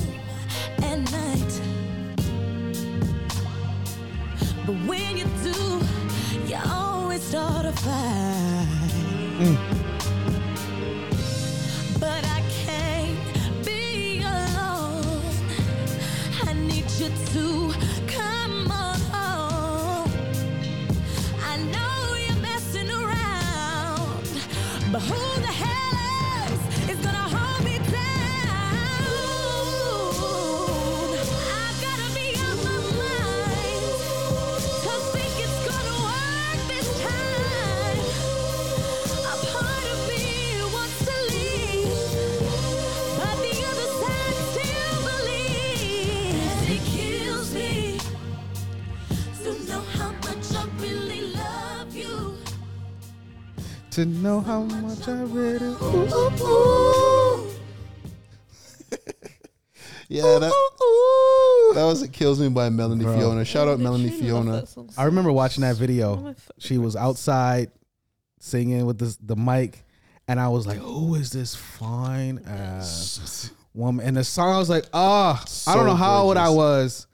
[0.82, 1.60] at night.
[4.66, 5.80] But when you do,
[6.48, 8.66] you always start a fight.
[9.38, 9.77] But
[53.98, 55.58] To know how much I really.
[60.08, 60.52] Yeah, that,
[61.74, 63.18] that was "It Kills Me" by Melanie Bro.
[63.18, 63.44] Fiona.
[63.44, 64.52] Shout out Melanie Fiona.
[64.52, 65.80] that song so I remember watching that much.
[65.80, 66.36] One of video.
[66.58, 67.72] She was outside
[68.38, 69.84] singing with this, the mic,
[70.28, 74.70] and I was like, "Who is this fine ass woman?" And the song, I was
[74.70, 77.08] like, "Ah, I don't know how old I was,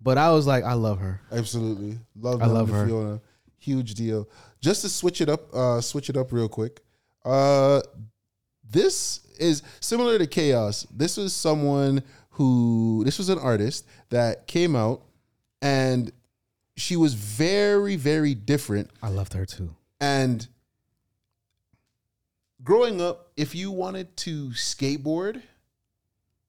[0.00, 2.42] but I was like, I love her." Absolutely, love.
[2.42, 2.86] I Melanie love her.
[2.88, 3.20] Fiona.
[3.56, 4.28] Huge deal.
[4.64, 6.80] Just to switch it up, uh, switch it up real quick.
[7.22, 7.82] Uh,
[8.66, 10.86] this is similar to k-os.
[10.90, 15.02] This was someone who this was an artist that came out
[15.60, 16.10] and
[16.78, 18.90] she was very, very different.
[19.02, 19.76] I loved her too.
[20.00, 20.48] And
[22.62, 25.42] growing up, if you wanted to skateboard,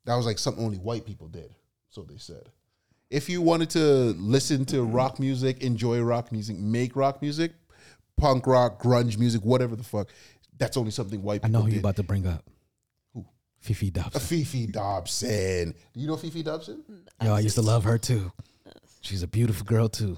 [0.05, 1.53] that was like something only white people did.
[1.89, 2.49] So they said.
[3.09, 7.51] If you wanted to listen to rock music, enjoy rock music, make rock music,
[8.17, 10.09] punk rock, grunge music, whatever the fuck,
[10.57, 12.43] that's only something white I people know who you're about to bring up.
[13.13, 13.25] Who?
[13.63, 14.21] Fefe Dobson.
[14.21, 15.73] Fefe Dobson.
[15.93, 16.83] Do you know Fefe Dobson?
[17.23, 18.31] Yo, I used to love her too.
[19.01, 20.17] She's a beautiful girl too.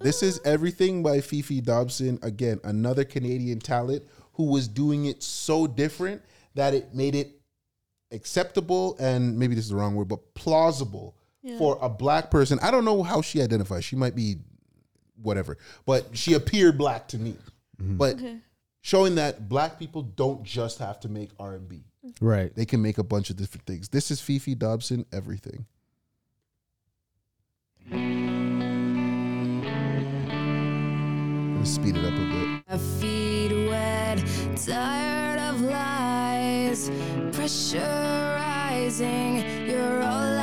[0.00, 2.18] This is Everything by Fefe Dobson.
[2.22, 6.22] Again, another Canadian talent who was doing it so different
[6.54, 7.30] that it made it
[8.10, 11.58] acceptable and maybe this is the wrong word, but plausible Yeah.
[11.58, 12.58] for a black person.
[12.62, 13.84] I don't know how she identifies.
[13.84, 14.36] She might be
[15.22, 15.56] whatever,
[15.86, 17.36] but she appeared black to me.
[17.80, 17.96] Mm-hmm.
[17.96, 18.36] But Okay.
[18.82, 21.84] showing that black people don't just have to make R and B.
[22.20, 22.54] Right.
[22.54, 23.88] They can make a bunch of different things.
[23.88, 25.66] This is Fefe Dobson, everything.
[31.56, 32.62] Let's speed it up a bit.
[32.68, 34.22] My feet wet,
[34.56, 36.90] tired of lies,
[37.32, 39.66] pressurizing.
[39.68, 40.33] You're all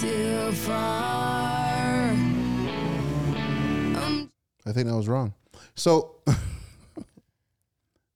[0.00, 2.10] too far.
[3.94, 4.30] I'm
[4.64, 5.34] I think that was wrong.
[5.74, 6.16] So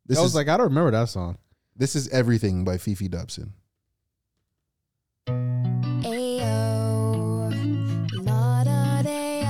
[0.07, 1.39] this I was is like, I don't remember that song.
[1.77, 3.53] this is everything by Fefe Dobson.
[6.07, 7.51] Ayo,
[8.24, 9.43] la da day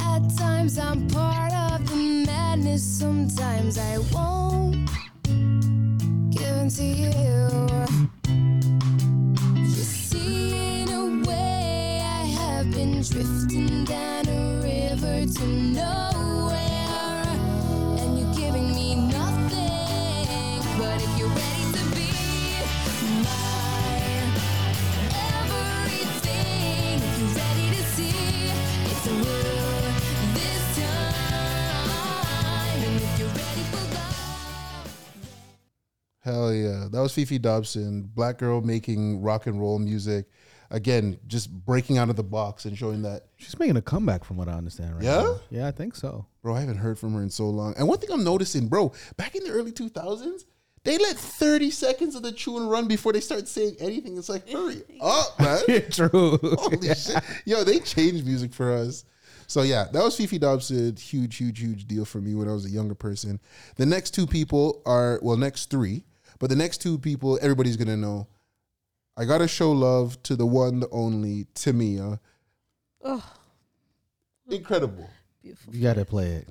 [0.00, 4.77] At times I'm part of the madness, sometimes I won't
[6.70, 7.48] to you.
[9.54, 16.07] You see, in a way, I have been drifting down a river to nowhere.
[36.28, 36.88] Hell yeah.
[36.90, 40.26] That was Fefe Dobson, black girl making rock and roll music.
[40.70, 44.36] Again, just breaking out of the box and showing that, She's making a comeback from
[44.36, 45.22] what I understand right Yeah?
[45.22, 45.40] now.
[45.48, 46.26] Yeah, I think so.
[46.42, 47.74] bro, I haven't heard from her in so long.
[47.78, 50.44] And one thing I'm noticing, bro, back in the early 2000s,
[50.84, 54.18] they let 30 seconds of the tune run before they start saying anything.
[54.18, 55.60] It's like, hurry up, man.
[55.90, 56.38] True.
[56.42, 57.16] Holy shit.
[57.46, 59.04] Yo, they changed music for us.
[59.46, 60.94] So yeah, that was Fefe Dobson.
[60.96, 63.40] Huge, huge, huge deal for me when I was a younger person.
[63.76, 66.04] The next two people are well, next three,
[66.38, 68.26] but the next two people everybody's gonna know.
[69.16, 72.20] I gotta show love to the one, the only Tamia.
[73.04, 73.22] Ugh,
[74.48, 75.08] Incredible.
[75.42, 75.74] beautiful.
[75.74, 76.48] You gotta play it.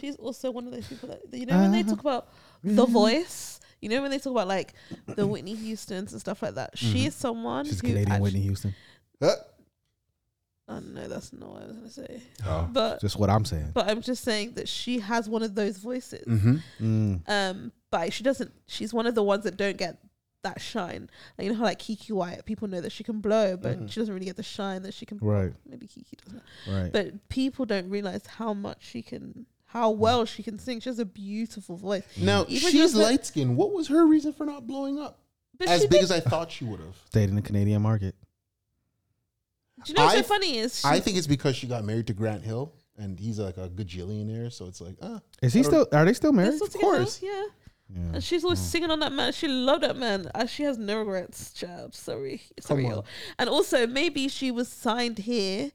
[0.00, 2.74] She's also one of those people that you know when they talk about uh-huh.
[2.74, 3.60] the voice.
[3.80, 4.74] You know when they talk about like
[5.06, 6.76] the Whitney Houston's and stuff like that.
[6.76, 7.06] She mm-hmm.
[7.06, 8.74] is someone She's who Canadian actu- Whitney Houston.
[9.22, 9.36] Huh?
[10.68, 12.22] Oh no, that's not what I was gonna say.
[12.46, 13.70] Oh, But just what I'm saying.
[13.74, 16.26] but I'm just saying that she has one of those voices.
[16.26, 16.56] Mm-hmm.
[16.80, 17.20] Mm.
[17.28, 18.52] Um, but she doesn't.
[18.66, 19.98] She's one of the ones that don't get
[20.44, 21.08] that shine.
[21.38, 23.98] Like you know how like Keke Wyatt, people know that she can blow, but she
[24.00, 25.18] doesn't really get the shine that she can.
[25.22, 25.52] Right.
[25.66, 26.42] Maybe Kiki doesn't.
[26.70, 26.92] Right.
[26.92, 30.80] But people don't realize how much she can, how well she can sing.
[30.80, 32.04] She has a beautiful voice.
[32.18, 33.56] Now Even she's light skinned.
[33.56, 35.18] What was her reason for not blowing up
[35.58, 36.94] But as big did- as I thought she would have?
[37.06, 38.14] Stayed in the Canadian market.
[39.84, 41.84] Do you know what's I- so funny is she, I think it's because she got
[41.84, 44.52] married to Grant Hill, and he's like a gajillionaire.
[44.52, 45.86] So it's like, ah, Is he still?
[45.92, 46.54] Are they still married?
[46.54, 47.20] still of course.
[47.22, 47.44] yeah.
[47.90, 48.00] Yeah.
[48.14, 49.32] And she's always singing on that man.
[49.32, 50.30] She loved that man.
[50.34, 51.94] Uh, she has no regrets, child.
[51.94, 52.84] Sorry, sorry.
[52.84, 52.90] on.
[52.90, 53.04] yo.
[53.38, 55.70] And also, maybe she was signed here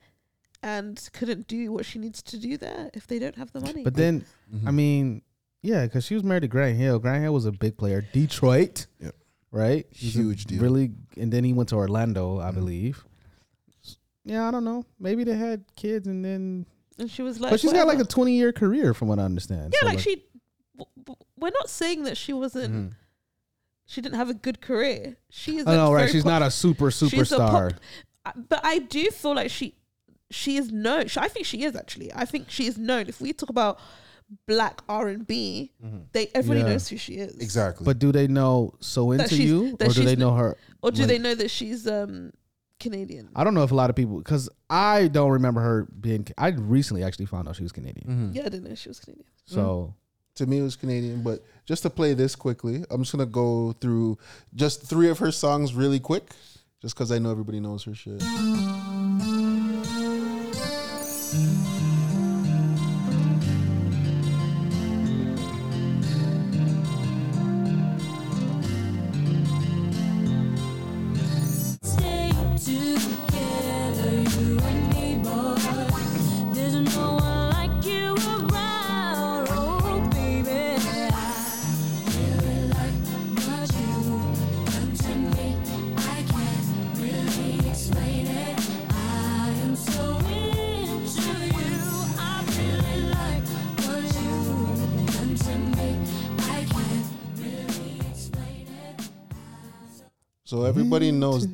[0.61, 3.83] and couldn't do what she needs to do there if they don't have the money.
[3.83, 4.25] But then,
[4.63, 5.23] I mean,
[5.63, 6.99] yeah, because she was married to Grant Hill.
[6.99, 8.01] Grant Hill was a big player.
[8.13, 8.85] Detroit.
[8.99, 9.15] Yep.
[9.49, 9.87] Right.
[9.91, 10.61] Huge deal.
[10.61, 13.03] Really, and then he went to Orlando, I believe.
[14.25, 14.85] Yeah, I don't know.
[14.99, 16.65] Maybe they had kids, and then,
[16.97, 19.23] and she was like, but she's got like a twenty year career, from what I
[19.23, 19.73] understand.
[19.73, 20.23] yeah, So, like she.
[20.77, 22.73] w- w- We're not saying that she wasn't.
[22.73, 22.87] Mm-hmm.
[23.85, 25.17] She didn't have a good career.
[25.29, 25.67] She is.
[25.67, 26.09] I know, right?
[26.09, 27.75] She's pop- not a super superstar.
[28.23, 29.75] pop- but I do feel like she
[30.31, 31.05] she is known.
[31.17, 32.11] I think she is actually.
[32.13, 33.07] I think she is known.
[33.09, 33.77] If we talk about
[34.47, 35.73] black R and B,
[36.13, 36.69] they everybody Yeah.
[36.73, 37.35] knows who she is.
[37.39, 37.83] exactly.
[37.83, 40.55] But do they know so into you, that or do they know her?
[40.81, 42.31] Or do like- they know that she's um
[42.83, 43.29] Canadian?
[43.35, 46.27] I don't know if a lot of people, because I don't remember her being.
[46.37, 48.07] I recently actually found out she was Canadian.
[48.07, 48.31] Mm-hmm.
[48.33, 49.25] Yeah, I didn't know she was Canadian.
[49.45, 49.95] So
[50.35, 51.23] to me it was Canadian.
[51.23, 54.17] But just to play this quickly, I'm just gonna go through
[54.53, 56.29] just three of her songs really quick,
[56.81, 58.21] just because I know everybody knows her shit.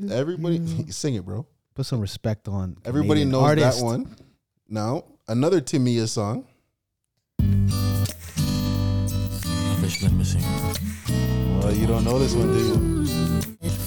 [0.09, 0.19] Knows.
[0.19, 0.89] Everybody mm-hmm.
[0.89, 1.45] sing it, bro.
[1.75, 2.77] Put some respect on.
[2.83, 3.79] Everybody Canadian knows artists.
[3.79, 4.15] that one.
[4.67, 6.45] Now another Tamia song.
[9.81, 10.43] Fish, let me sing.
[11.61, 12.99] Oh, you don't know this one, do you?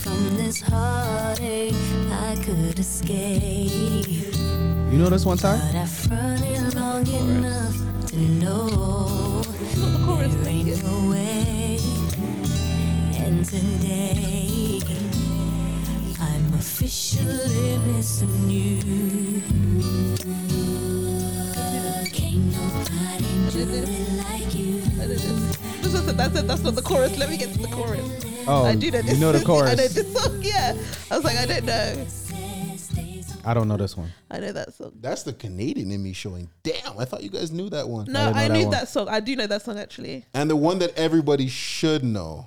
[0.02, 1.74] From this heartache,
[2.10, 4.34] I could escape.
[4.92, 5.56] You know this one, Ty?
[5.56, 7.76] But I fronted long enough
[8.08, 9.42] to know
[9.82, 11.78] there ain't no way.
[13.18, 14.51] And today, I'm
[16.62, 18.78] officially missing you.
[22.12, 23.88] Can't nobody do it
[24.22, 24.80] like you.
[25.08, 26.46] This is- That's it.
[26.46, 27.18] That's not the chorus.
[27.18, 28.00] Let me get to the chorus.
[28.46, 29.14] Oh, I do know this.
[29.14, 29.62] you know the song.
[29.66, 30.38] I know this song.
[30.40, 30.76] Yeah.
[31.10, 32.06] I was like, I don't know.
[33.44, 34.12] I don't know this one.
[34.30, 34.92] I know that song.
[35.00, 36.48] That's the Canadian in me showing.
[36.62, 38.06] Damn, I thought you guys knew that one.
[38.06, 38.70] No, didn't I, that knew one.
[38.70, 39.08] that song.
[39.08, 40.26] I do know that song actually.
[40.32, 42.46] And the one that everybody should know.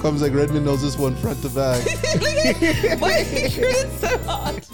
[0.00, 1.84] Comes like Redmond knows this one front to back.
[3.00, 4.64] Why are you trying so hard?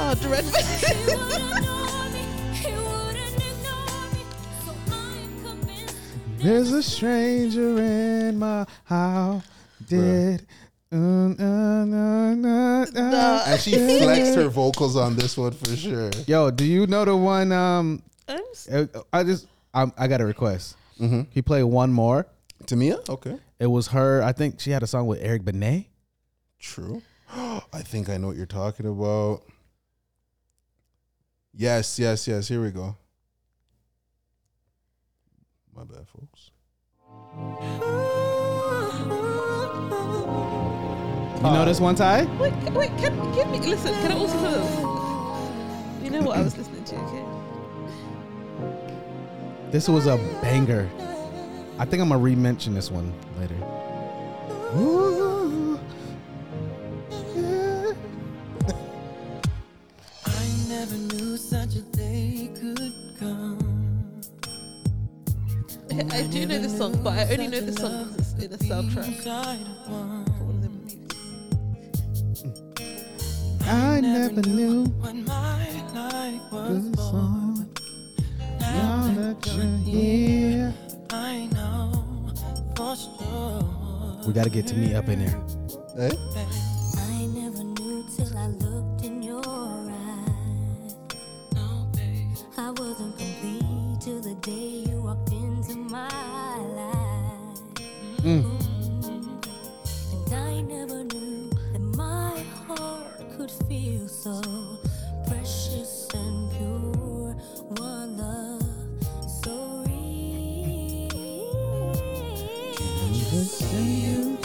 [0.00, 0.44] Oh, dread.
[6.38, 9.42] There's a stranger in my house.
[9.86, 10.46] Did.
[10.90, 11.38] And
[13.60, 16.10] she flexed her vocals on this one for sure.
[16.26, 17.52] Yo, do you know the one?
[17.52, 18.40] Um, I'm
[18.72, 20.76] uh, I just I, I got a request.
[21.00, 21.22] Mm-hmm.
[21.30, 22.26] He played one more.
[22.64, 23.06] Tamia?
[23.08, 23.38] Okay.
[23.58, 24.22] It was her.
[24.22, 25.86] I think she had a song with Eric Benet.
[26.58, 27.02] True.
[27.32, 29.42] I think I know what you're talking about.
[31.52, 32.48] Yes, yes, yes.
[32.48, 32.96] Here we go.
[35.74, 36.50] My bad, folks.
[41.38, 42.24] You know this one, Ty?
[42.40, 46.04] Wait, wait, can give me listen, can I also tell this?
[46.04, 47.24] You know what I was listening to, okay?
[49.70, 50.90] This was a banger.
[51.78, 53.54] I think I'm gonna re-mention this one later.
[54.76, 55.78] Ooh,
[57.36, 57.92] yeah.
[60.26, 63.58] I never knew such a day could come.
[65.84, 68.52] Okay, I do know this song, but I only know this song because it's in
[68.52, 69.22] a soundtrack
[73.70, 77.68] I never knew When my life was born.
[78.60, 80.74] Now that you're here,
[81.10, 82.32] I know
[82.74, 84.24] for sure.
[84.26, 85.38] we gotta get to me up in there.
[85.96, 86.16] Hey?
[86.96, 90.96] I never knew till I looked in your eyes.
[91.54, 92.36] No, babe.
[92.56, 97.58] I wasn't complete till the day you walked into my life.
[98.22, 98.57] Mm.
[103.48, 104.42] Heart could feel so
[105.26, 107.34] precious and pure.
[107.78, 108.62] One love
[109.42, 111.08] so real.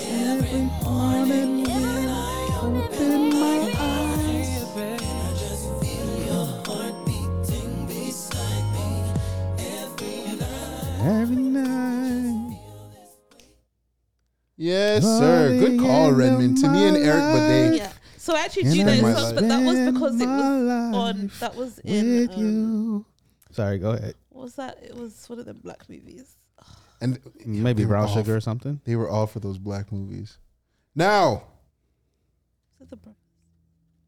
[0.01, 4.63] Every morning when I open my eyes.
[11.05, 12.57] Every night.
[14.55, 15.59] Yes, sir.
[15.59, 16.57] Good call, Redmond.
[16.57, 17.92] Tamia and Eric, but they Yeah.
[18.23, 21.31] So I actually do I know my this but that was because it was on.
[21.41, 22.19] That was in.
[22.21, 23.05] with Um, you.
[23.51, 24.15] Sorry, go ahead.
[24.29, 24.77] what was that?
[24.81, 26.37] It was one of the black movies.
[27.01, 28.79] and Maybe they brown sugar for- or something.
[28.85, 30.37] They were all for those black movies.
[30.95, 31.43] Now,
[32.79, 33.15] Was it the bro-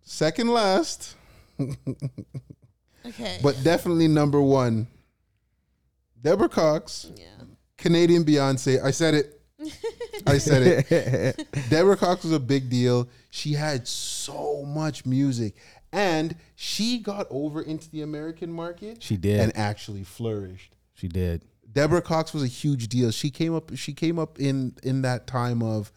[0.02, 1.18] second last,
[3.06, 3.40] Okay.
[3.44, 4.88] but definitely number one.
[6.22, 7.26] Deborah Cox, yeah.
[7.78, 8.82] Canadian Beyonce.
[8.82, 9.42] I said it.
[10.28, 11.48] I said it.
[11.70, 13.08] Deborah Cox was a big deal.
[13.30, 15.56] She had so much music.
[15.92, 19.40] And she got over into the American market She did.
[19.40, 20.76] and actually flourished.
[20.94, 21.44] she did.
[21.72, 23.12] Deborah Cox was a huge deal.
[23.12, 25.92] She came up she came up in in that time of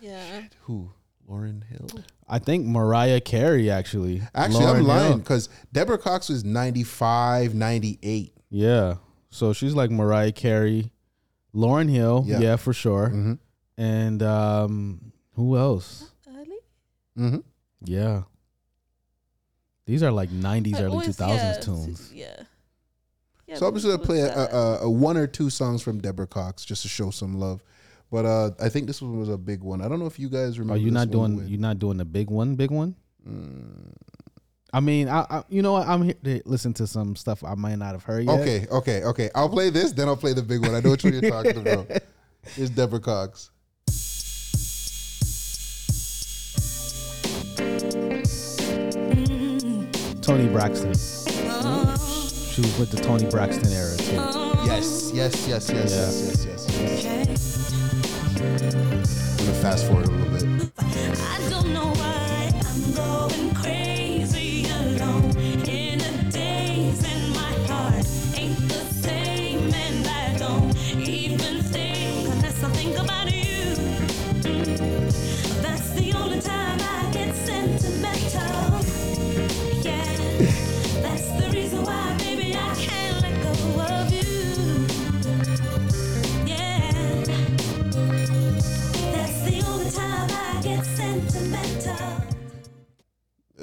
[0.00, 0.42] Yeah.
[0.62, 0.90] who?
[1.28, 1.88] Lauryn Hill?
[2.26, 4.22] I think Mariah Carey actually.
[4.34, 8.32] Actually, Lauryn I'm lying because Deborah Cox was 95, 98.
[8.50, 8.94] Yeah.
[9.30, 10.90] So she's like Mariah Carey,
[11.54, 12.24] Lauryn Hill.
[12.26, 12.40] Yeah.
[12.40, 13.08] Yeah, for sure.
[13.08, 13.32] Mm-hmm.
[13.78, 16.10] And um, who else?
[16.28, 16.58] Early.
[17.16, 17.38] Mm-hmm.
[17.84, 18.22] Yeah.
[19.86, 22.12] These are like 90s, I early always- 2000s yeah, tunes.
[22.12, 22.42] Yeah.
[23.46, 26.26] yeah So I'm just gonna play a, a, a one or two songs from Deborah
[26.26, 27.62] Cox just to show some love.
[28.10, 29.80] But uh, I think this one was a big one.
[29.80, 30.74] I don't know if you guys remember.
[30.74, 31.36] Are you this not doing?
[31.36, 32.56] with- You not doing the big one?
[32.56, 32.96] Big one?
[34.72, 35.86] I mean, I, I you know what?
[35.86, 38.40] I'm here to listen to some stuff I might not have heard yet.
[38.40, 39.30] Okay, okay, okay.
[39.34, 40.74] I'll play this, then I'll play the big one.
[40.74, 41.90] I know which one you're talking about.
[42.56, 43.50] It's Deborah Cox.
[50.28, 50.92] Toni Braxton.
[50.92, 54.16] She was with the Toni Braxton era too.
[54.66, 57.72] Yes, yes, yes, yes, yes, yes, yes, yes.
[57.72, 60.57] I'm gonna fast forward a little bit.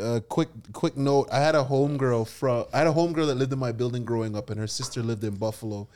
[0.05, 1.27] Uh, quick quick note.
[1.31, 4.35] I had a homegirl from i had a homegirl that lived in my building growing
[4.35, 5.87] up and her sister lived in buffalo.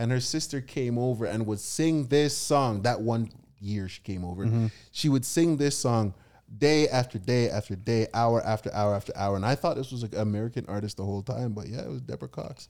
[0.00, 2.82] And her sister came over and would sing this song.
[2.82, 4.46] That one year she came over.
[4.92, 6.14] She would sing this song
[6.56, 9.36] day after day after day hour after hour after hour.
[9.36, 12.00] And i thought this was an american artist the whole time but yeah it was
[12.00, 12.68] deborah cox.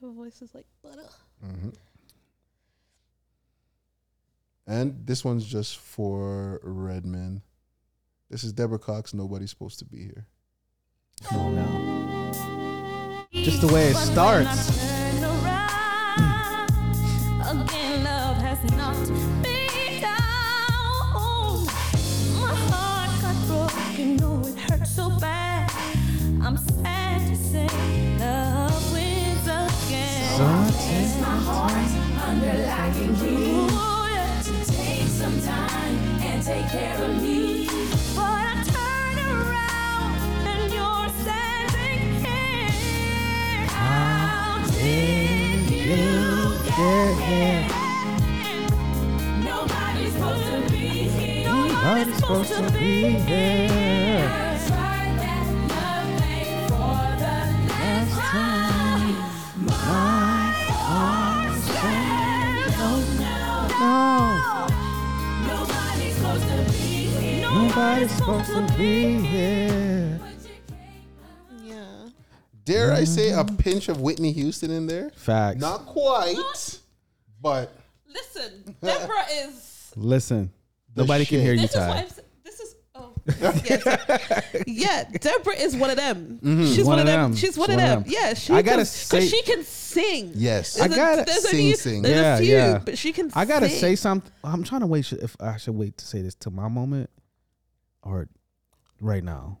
[0.00, 1.08] Her voice is like butter.
[4.66, 7.42] And this one's just for redman
[8.30, 10.26] this is deborah cox nobody's supposed to be here
[11.24, 13.22] Come on now.
[13.32, 14.95] Just the way it starts.
[49.44, 53.85] Nobody's supposed to be here, no one's supposed to be here.
[67.56, 70.20] Nobody's supposed to be here.
[71.64, 72.08] Yeah.
[72.64, 75.58] dare i say a pinch of whitney houston in there Facts.
[75.60, 76.36] not quite
[77.40, 77.72] but
[78.08, 79.92] Listen, Deborah is.
[79.96, 80.50] Listen,
[80.94, 81.98] The nobody can hear you, This is why Ty.
[81.98, 82.04] I'm.
[82.06, 82.74] s- This is.
[82.94, 83.12] Oh.
[83.64, 84.64] yes.
[84.66, 86.38] yeah, Deborah is one of them.
[86.42, 86.64] Mm-hmm.
[86.66, 87.30] She's One one, of of them.
[87.32, 87.36] them.
[87.36, 88.02] She's one She's of one them.
[88.04, 88.12] them.
[88.12, 90.32] Yeah, she I gotta can, say- cause she can sing.
[90.34, 92.02] yes I gotta there's sing, only, sing.
[92.02, 92.78] There's Yeah, a few, yeah.
[92.84, 93.30] but she can.
[93.34, 93.78] I gotta sing.
[93.80, 94.30] say something.
[94.42, 97.10] I'm trying to wait if I should wait to say this to my moment
[98.06, 98.28] or
[99.00, 99.58] right now.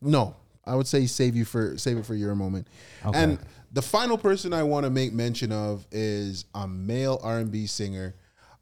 [0.00, 2.68] No, I would say save you for save it for your moment.
[3.04, 3.18] Okay.
[3.18, 3.38] And
[3.72, 7.66] the final person I want to make mention of is a male R and B
[7.66, 8.14] singer.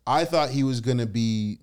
[0.07, 1.59] I thought he was gonna be,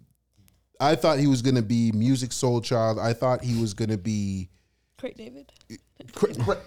[0.80, 3.00] I thought he was gonna be Musiq Soulchild.
[3.00, 4.50] I thought he was gonna be,
[4.98, 5.52] Craig David.
[6.14, 6.62] Cra- Cra-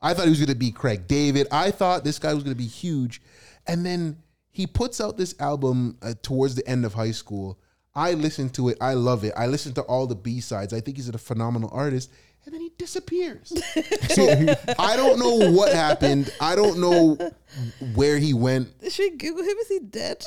[0.00, 1.46] I thought he was gonna be Craig David.
[1.52, 3.20] I thought this guy was gonna be huge,
[3.66, 4.16] and then
[4.50, 7.58] he puts out this album uh, towards the end of high school.
[7.94, 8.78] I listened to it.
[8.80, 9.32] I love it.
[9.36, 10.72] I listened to all the B sides.
[10.72, 12.10] I think he's a phenomenal artist.
[12.46, 13.48] And then he disappears.
[14.08, 16.32] so I don't know what happened.
[16.40, 17.18] I don't know
[17.94, 18.68] where he went.
[18.82, 19.56] Should she Google him?
[19.58, 20.24] Is he dead?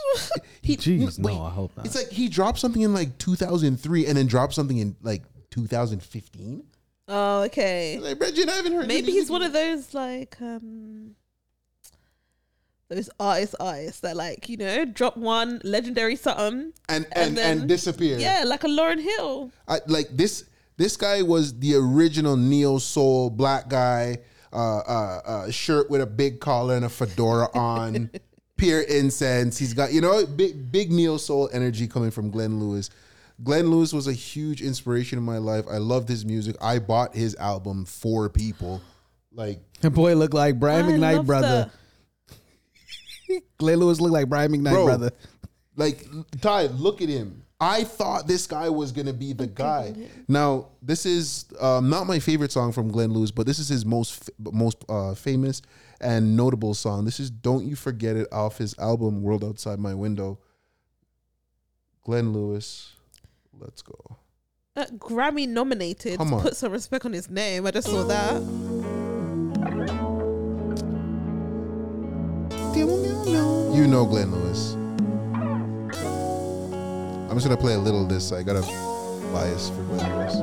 [0.61, 1.85] He, Jeez, wait, no, I hope not.
[1.85, 6.63] It's like he dropped something in like 2003 and then dropped something in like 2015.
[7.07, 7.97] oh, okay.
[7.99, 8.87] Like, Reggie, I haven't heard.
[8.87, 11.15] Maybe he's one of those like um
[12.89, 17.67] those artist artists that like you know drop one legendary something and and and and,
[17.67, 18.17] disappear.
[18.19, 19.51] yeah like a Lauryn Hill.
[19.67, 20.45] I, like this
[20.77, 24.17] this guy was the original neo soul black guy
[24.51, 28.11] uh, uh, uh, shirt with a big collar and a fedora on
[28.57, 29.57] pure incense.
[29.57, 32.89] He's got you know big big neo soul energy coming from glenn lewis.
[33.43, 35.65] Glenn lewis was a huge inspiration in my life.
[35.69, 36.55] I loved his music.
[36.61, 38.81] I bought his album for people.
[39.33, 41.71] Like That boy looked like Brian I McKnight, love brother.
[43.59, 44.85] Clay Lewis looked like Brian McKnight, Bro.
[44.85, 45.11] brother.
[45.75, 46.05] Like
[46.41, 47.39] Ty, look at him.
[47.59, 49.93] I thought this guy was gonna be the guy.
[50.27, 53.85] Now, this is um, not my favorite song from Glenn Lewis, but this is his
[53.85, 55.61] most f- most uh, famous
[56.01, 57.05] and notable song.
[57.05, 60.39] This is "Don't You Forget It" off his album "World Outside My Window."
[62.03, 62.91] Glenn Lewis,
[63.57, 64.17] let's go.
[64.75, 66.41] uh, Grammy nominated Come on.
[66.41, 68.82] put some respect on his name I just saw that
[72.83, 74.73] You know Glenn Lewis.
[77.29, 78.33] I'm just gonna play a little of this.
[78.33, 78.61] I got a
[79.31, 80.35] bias for Glenn Lewis.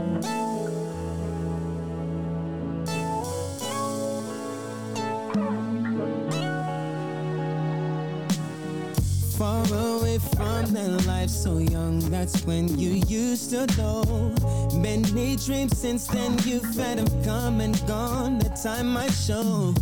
[9.36, 14.02] Far away from that life so young, that's when you used to know.
[14.74, 18.38] Many dreams since then you've had have come and gone.
[18.38, 19.74] The time might show.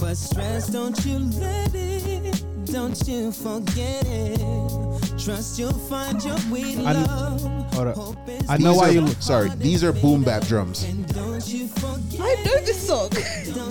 [0.00, 4.38] But stress, don't you let it, don't you forget it.
[5.18, 7.40] Trust you'll find your way to I love.
[7.74, 8.18] Hold up.
[8.48, 9.06] I know These why are- you.
[9.20, 10.82] Sorry, these are boom bap drums.
[10.84, 13.10] And don't you forget I know this song.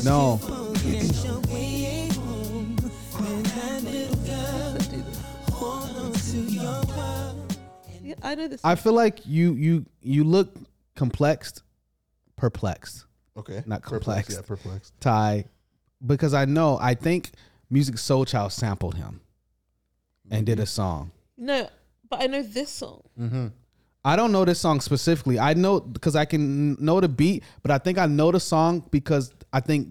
[0.03, 2.77] No, forget your way home.
[3.19, 5.03] And that little girl,
[5.52, 6.64] hold on to your
[6.95, 7.57] world.
[8.03, 8.61] Yeah, I know this.
[8.64, 10.56] I feel like you you you look
[10.95, 11.64] complexed,
[12.36, 13.06] perplexed,
[13.39, 13.63] Okay.
[13.65, 14.33] Not Perplexed, complex.
[14.35, 14.93] Yeah, perplexed.
[14.99, 15.45] Ty,
[16.05, 17.31] because I know I think
[17.71, 19.21] Musiq Soulchild sampled him
[20.31, 21.11] and did a song.
[21.37, 21.67] no,
[22.09, 23.01] but I know this song.
[23.19, 23.47] Mm-hmm.
[24.03, 25.37] I don't know this song specifically.
[25.39, 28.83] I know because I can know the beat, but I think I know the song
[28.91, 29.89] because I think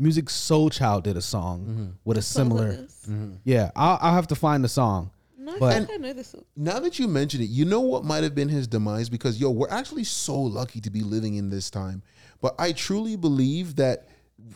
[0.00, 2.76] Musiq Soulchild did a song with a Songs like similar.
[2.76, 3.08] this.
[3.44, 5.10] Yeah, I'll, I'll have to find the song.
[5.36, 6.44] No, I But- think I know this song.
[6.56, 9.08] Now that you mention it, you know what might have been his demise?
[9.10, 12.02] Because yo, we're actually so lucky to be living in this time.
[12.40, 14.08] But I truly believe that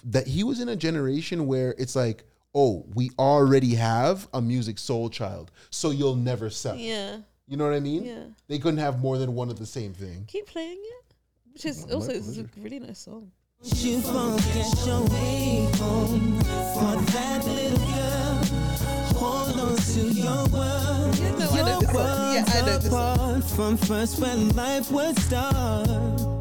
[0.05, 2.25] that he was in a generation where it's like,
[2.55, 6.77] oh, we already have a Musiq Soulchild, so you'll never sell.
[6.77, 8.05] Yeah, You know what I mean?
[8.05, 8.25] yeah.
[8.49, 10.25] They couldn't have more than one of the same thing.
[10.27, 11.15] Keep playing it.
[11.53, 13.31] Which is also is a really nice song.
[13.63, 19.19] Don't you forget your way home for that little girl.
[19.21, 21.19] Hold on to your world.
[21.19, 22.35] Yeah, no, I know your this song.
[22.35, 26.34] Yeah, I know this apart from first when life would start.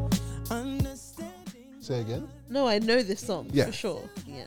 [1.84, 1.84] Understanding.
[1.84, 2.28] Say again.
[2.48, 3.66] No, I know this song Yeah.
[3.66, 4.02] for sure.
[4.26, 4.44] Yeah.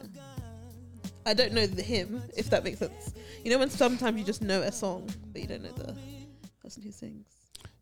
[1.25, 3.13] I don't know the hymn, if that makes sense.
[3.43, 5.93] You know when sometimes you just know a song, but you don't know the
[6.61, 7.25] person who sings.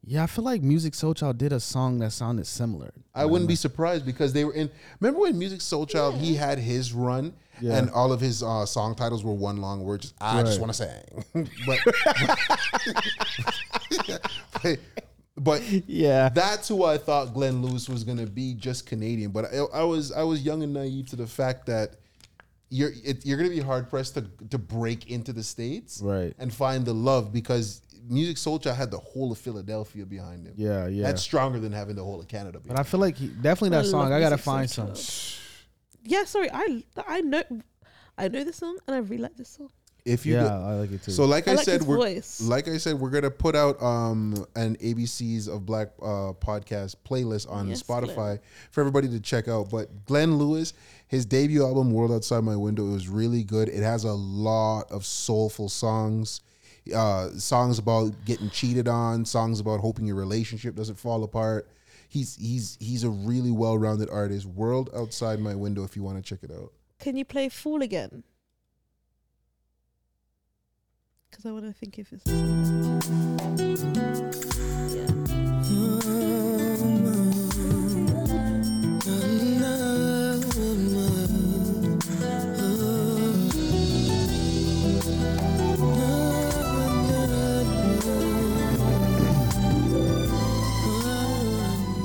[0.07, 2.91] Yeah, I feel like Musiq Soulchild did a song that sounded similar.
[3.15, 4.69] I wouldn't be surprised because they were in.
[4.99, 7.77] Remember when Musiq Soulchild he had his run Yeah.
[7.77, 10.01] and all of his uh, song titles were one long word.
[10.01, 11.23] Just I just want to sing,
[11.65, 11.95] but but,
[14.63, 14.79] but
[15.45, 16.29] But yeah.
[16.29, 19.31] that's who I thought Glenn Lewis was gonna be, just Canadian.
[19.31, 21.95] But I, I was I was young and naive to the fact that
[22.69, 26.33] you're it, you're gonna be hard pressed to to break into the states, Right.
[26.39, 27.81] and find the love because
[28.11, 30.53] Musiq Soulchild had the whole of Philadelphia behind him.
[30.57, 31.03] Yeah, yeah.
[31.03, 32.59] That's stronger than having the whole of Canada.
[32.65, 34.11] but I feel like he, definitely that I song.
[34.11, 34.87] I gotta Music Soul find some.
[34.87, 35.39] Child.
[36.03, 36.49] Yeah, sorry.
[36.51, 37.43] I I know
[38.17, 39.69] I know this song and I really like this song.
[40.05, 41.11] If you Yeah, go- I like it too.
[41.11, 42.39] So like I I, like said, we're voice.
[42.41, 47.49] like I said, we're gonna put out um an ABCs of Black uh podcast playlist
[47.51, 48.39] on Yes, Spotify
[48.71, 49.69] for everybody to check out.
[49.71, 50.73] But Glenn Lewis,
[51.07, 53.67] his debut album World Outside My Window, it was really good.
[53.67, 56.41] It has a lot of soulful songs.
[56.95, 61.67] Uh, songs about getting cheated on, songs about hoping your relationship doesn't fall apart.
[62.09, 64.45] He's he's he's a really well-rounded artist.
[64.45, 66.71] World Outside My Window, if you want to check it out.
[66.99, 68.23] Can you play Fool again?
[71.35, 72.25] Because I want to think if it's.
[72.25, 72.33] Yeah.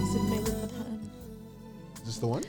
[0.03, 1.11] It's in Maid in Manhattan.
[1.95, 2.43] Is this the one?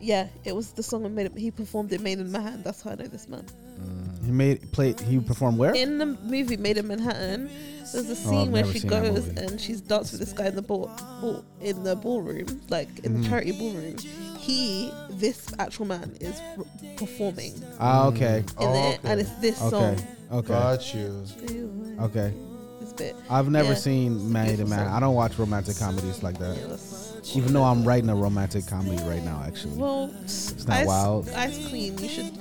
[0.00, 1.36] Yeah, it was the song that made it.
[1.36, 2.62] He performed it Maid in Manhattan.
[2.62, 3.44] That's how I know this man.
[3.78, 4.94] Uh, he made play.
[5.06, 5.74] He performed where?
[5.74, 7.50] In the movie Maid in Manhattan,
[7.92, 10.54] there's a Oh, scene I've where she goes and she's dancing with this guy in
[10.56, 10.90] the ball,
[11.20, 13.22] ball in the ballroom, like in Mm-hmm.
[13.22, 13.96] the charity ballroom.
[14.38, 16.64] He, this actual man, is r-
[16.96, 19.08] performing Ah, okay, Oh, there, okay.
[19.10, 20.06] and it's this okay, song.
[20.32, 21.24] okay, Got you.
[22.00, 22.32] okay.
[22.96, 23.16] Bit.
[23.30, 23.74] I've never Yeah.
[23.76, 24.88] seen Made in Beautiful Man.
[24.88, 26.58] I don't watch romantic comedies like that.
[26.58, 29.78] Yeah, Even though I'm writing a romantic comedy right now, actually.
[29.78, 31.30] Well, it's not Ice, wild.
[31.30, 32.32] Ice Queen, you should,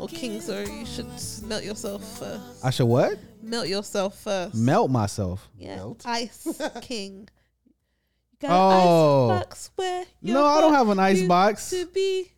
[0.00, 1.06] or King, sorry, you should
[1.46, 2.64] melt yourself first.
[2.64, 3.18] I should what?
[3.42, 4.54] Melt yourself first.
[4.54, 5.48] Melt myself.
[5.58, 6.02] Yeah, Melt?
[6.06, 7.28] Ice King.
[8.40, 9.30] You got Oh.
[9.30, 11.70] an ice box where No, I don't have an ice box.
[11.70, 12.30] To be.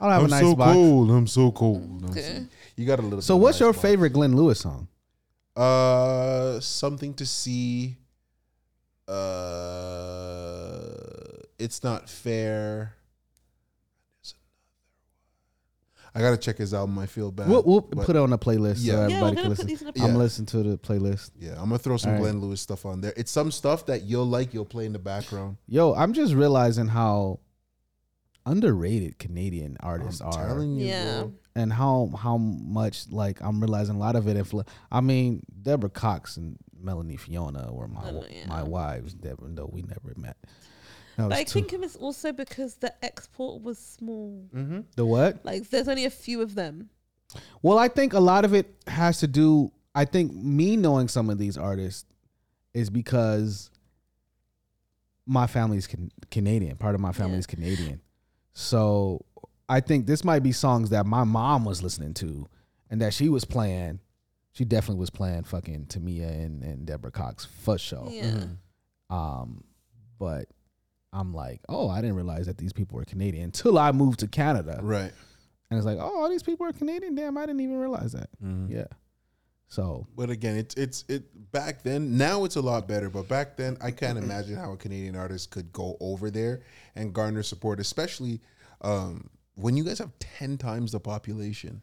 [0.00, 0.72] I don't have a nice box.
[0.72, 1.10] cold.
[1.10, 2.02] I'm so cold.
[2.04, 2.20] I'm Okay.
[2.22, 2.44] so-
[2.76, 3.20] You got a little.
[3.22, 3.82] So, what's your box.
[3.82, 4.86] favorite Glenn Lewis song?
[5.56, 7.96] Uh, something to see.
[9.08, 10.82] Uh,
[11.58, 12.94] it's not fair.
[14.20, 14.54] There's another
[16.04, 16.07] one.
[16.18, 16.98] I gotta check his album.
[16.98, 17.48] I feel bad.
[17.48, 18.92] We'll, we'll put it on the playlist Yeah.
[18.94, 19.66] so Yeah, Yeah, we're everybody gonna can put listen.
[19.68, 20.02] these in a Yeah.
[20.02, 21.30] I'm gonna listen to the playlist.
[21.38, 22.22] Yeah, I'm gonna throw some All right.
[22.22, 23.12] Glenn Lewis stuff on there.
[23.16, 24.52] It's some stuff that you'll like.
[24.52, 25.56] You'll play in the background.
[25.68, 27.38] Yo, I'm just realizing how
[28.46, 31.20] underrated Canadian I'm artists are, telling you, Yeah.
[31.20, 31.32] bro.
[31.54, 34.36] and how how much like I'm realizing a lot of it.
[34.36, 38.46] Influ- I mean, Deborah Cox and Melanie Fiona were my Oh, yeah.
[38.46, 40.36] my wives, even though we never met.
[41.18, 44.48] That was But I two- think it was also because the export was small.
[44.96, 45.44] the what?
[45.44, 46.90] Like there's only a few of them.
[47.60, 49.70] Well, I think a lot of it has to do.
[49.94, 52.06] I think me knowing some of these artists
[52.72, 53.70] is because
[55.26, 56.76] my family's can, Canadian.
[56.76, 57.38] Part of my family Yeah.
[57.40, 58.00] is Canadian,
[58.54, 59.24] so
[59.68, 62.48] I think this might be songs that my mom was listening to
[62.90, 64.00] and that she was playing.
[64.52, 68.08] She definitely was playing fucking Tamia and, and Deborah Cox for sure.
[68.10, 68.44] Yeah.
[69.10, 69.64] Um,
[70.18, 70.48] but
[71.12, 74.28] I'm like, oh, I didn't realize that these people were Canadian until I moved to
[74.28, 74.78] Canada.
[74.82, 75.12] Right.
[75.70, 77.14] And it's like, oh, all these people are Canadian.
[77.14, 78.28] Damn, I didn't even realize that.
[78.68, 78.84] Yeah.
[79.70, 82.16] So But again, it's it's it back then.
[82.16, 85.50] Now it's a lot better, but back then I can't imagine how a Canadian artist
[85.50, 86.62] could go over there
[86.94, 88.40] and garner support, especially
[88.80, 91.82] um, when you guys have ten times the population.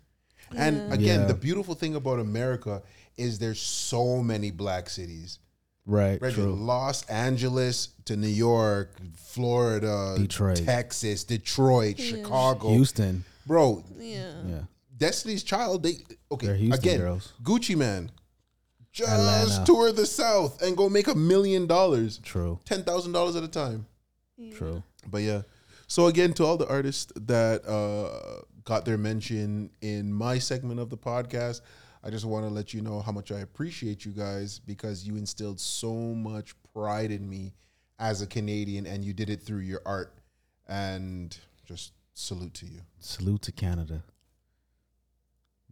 [0.56, 1.26] And again, Yeah.
[1.28, 2.82] the beautiful thing about America
[3.18, 5.38] is there's so many black cities.
[5.86, 6.54] Right, Right, true.
[6.56, 10.58] Los Angeles to New York, Florida, Detroit.
[10.66, 13.24] Texas, Detroit, Chicago, Houston.
[13.46, 13.84] bro.
[13.98, 14.32] Yeah.
[14.48, 14.60] Yeah.
[14.98, 15.98] Destiny's Child, they
[16.32, 17.00] okay They're again.
[17.00, 17.34] girls.
[17.44, 18.10] Gucci Mane,
[18.94, 19.66] just Atlanta.
[19.66, 22.60] tour the South and go make a million dollars, True.
[22.66, 23.86] ten thousand dollars at a time.
[24.56, 24.82] True.
[25.08, 25.42] But yeah,
[25.88, 30.90] so again, to all the artists that uh, got their mention in my segment of
[30.90, 31.60] the podcast,
[32.06, 35.16] I just want to let you know how much I appreciate you guys because you
[35.16, 37.54] instilled so much pride in me
[37.98, 40.14] as a Canadian, and you did it through your art.
[40.68, 42.82] And just salute to you.
[43.00, 44.04] Salute to Canada.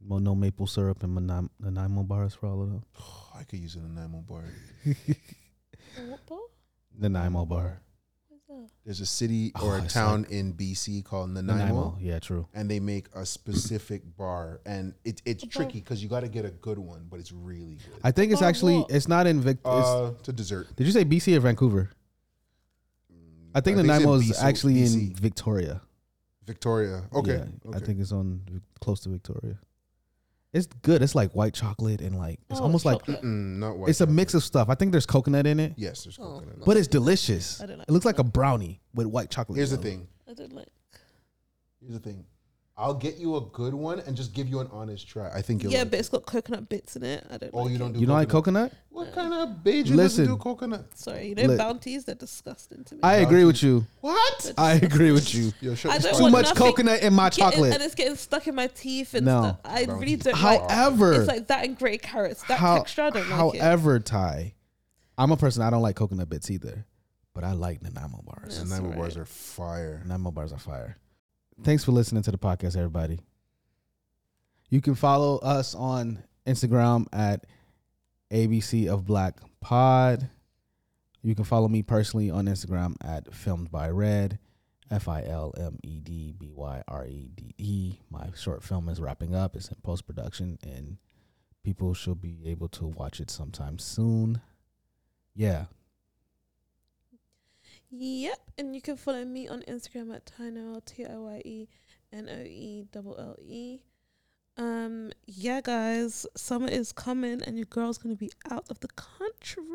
[0.01, 2.83] Mo- No maple syrup and Nanaimo Nanaimo bars for all of them.
[2.99, 4.43] Oh, I could use an Nanaimo bar.
[6.07, 6.39] What bar?
[6.97, 7.79] Nanaimo bar.
[8.85, 11.97] There's a city Oh, or a it's town in BC called Nanaimo, Nanaimo.
[12.01, 12.47] Yeah, true.
[12.53, 16.43] and they make a specific bar, and it, it's tricky because you got to get
[16.45, 17.99] a good one, but it's really good.
[18.03, 18.91] I think it's Bar actually what?
[18.91, 19.57] it's not in Vic.
[19.59, 20.67] it's- uh, to dessert.
[20.75, 21.89] did you say BC or Vancouver?
[23.55, 24.43] I think I think it's Nanaimo in is BC.
[24.43, 25.81] actually in Victoria.
[26.45, 27.03] Victoria.
[27.13, 27.33] Okay.
[27.37, 27.77] Yeah, okay.
[27.77, 29.57] I think it's on Vic- close to Victoria.
[30.53, 31.01] It's good.
[31.01, 33.23] It's like white chocolate and like it's Oh, almost like chocolate.
[33.23, 33.89] Mm, not white.
[33.89, 34.69] it's a mix of stuff.
[34.69, 36.39] I think there's coconut in it, Yes, there's Oh.
[36.39, 36.63] coconut.
[36.65, 37.59] but it's delicious.
[37.61, 39.57] I don't like It looks like a brownie with white chocolate.
[39.57, 39.89] Here's the all it.
[39.89, 40.07] thing.
[40.29, 40.67] I don't like.
[41.81, 42.25] Here's the thing.
[42.75, 45.29] I'll get you a good one and just give you an honest try.
[45.31, 45.71] I think you'll.
[45.71, 45.99] Yeah, like but it.
[45.99, 47.23] it's got coconut bits in it.
[47.29, 47.51] I don't.
[47.53, 47.77] Oh, like you it.
[47.79, 47.99] don't do.
[47.99, 48.73] You don't like coconut?
[48.89, 50.25] What kind of Bajan doesn't Listen.
[50.25, 50.85] do coconut?
[50.97, 52.05] Sorry, you know Li- bounties.
[52.05, 53.01] They're disgusting to me.
[53.03, 53.85] I agree with you.
[54.01, 54.53] What?
[54.57, 55.51] I agree with you.
[55.61, 56.17] Yo, shut I don't.
[56.17, 57.73] Too much coconut in my Getting- chocolate.
[57.75, 59.41] and it's getting stuck in my teeth and No.
[59.41, 59.59] stuff.
[59.65, 60.69] I really don't like.
[60.71, 62.41] However, It's like that and grey carrots.
[62.47, 63.61] That how- texture, I don't like it.
[63.61, 64.55] however, Ty,
[65.15, 66.87] I'm a person I don't like coconut bits either,
[67.35, 68.57] but I like Nanaimo bars.
[68.57, 70.01] That's Nanaimo bars are fire.
[70.05, 70.97] Nanaimo bars are fire.
[71.61, 73.19] Thanks for listening to the podcast, everybody.
[74.69, 77.45] You can follow us on Instagram at
[78.31, 80.29] ABC of Black Pod.
[81.21, 84.39] You can follow me personally on Instagram at Filmed by Red,
[84.89, 87.99] F I L M E D B Y R E D E.
[88.09, 89.55] My short film is wrapping up.
[89.55, 90.97] It's in post production, and
[91.63, 94.41] people should be able to watch it sometime soon.
[95.35, 95.65] Yeah,
[97.95, 101.67] Yep, and you can follow me on Instagram at Tynoel T O Y E
[102.11, 103.81] N O E double L E.
[104.57, 109.67] Um, yeah, guys, summer is coming, and your girl's gonna be out of the country.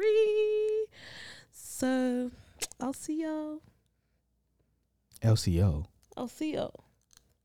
[1.52, 2.32] So,
[2.80, 3.60] I'll see y'all.
[5.22, 5.86] LCO.
[6.16, 6.84] I'll see y'all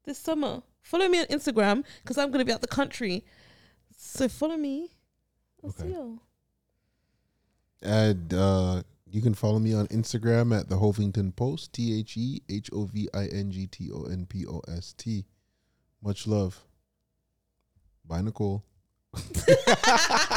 [0.06, 0.64] this summer.
[0.82, 3.24] Follow me on Instagram because I'm gonna be out the country.
[3.95, 4.90] So follow me.
[5.64, 5.94] I'll see Okay.
[5.94, 6.20] y'all.
[7.82, 8.84] And uh,
[9.14, 11.73] you can follow me on Instagram at the Hovington Post.
[11.73, 14.94] T H E H O V I N G T O N P O S
[14.98, 15.26] T.
[16.02, 16.64] Much love.
[18.06, 18.64] Bye, Nicole.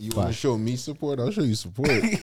[0.00, 1.20] You want to show me support?
[1.20, 1.90] I'll show you support.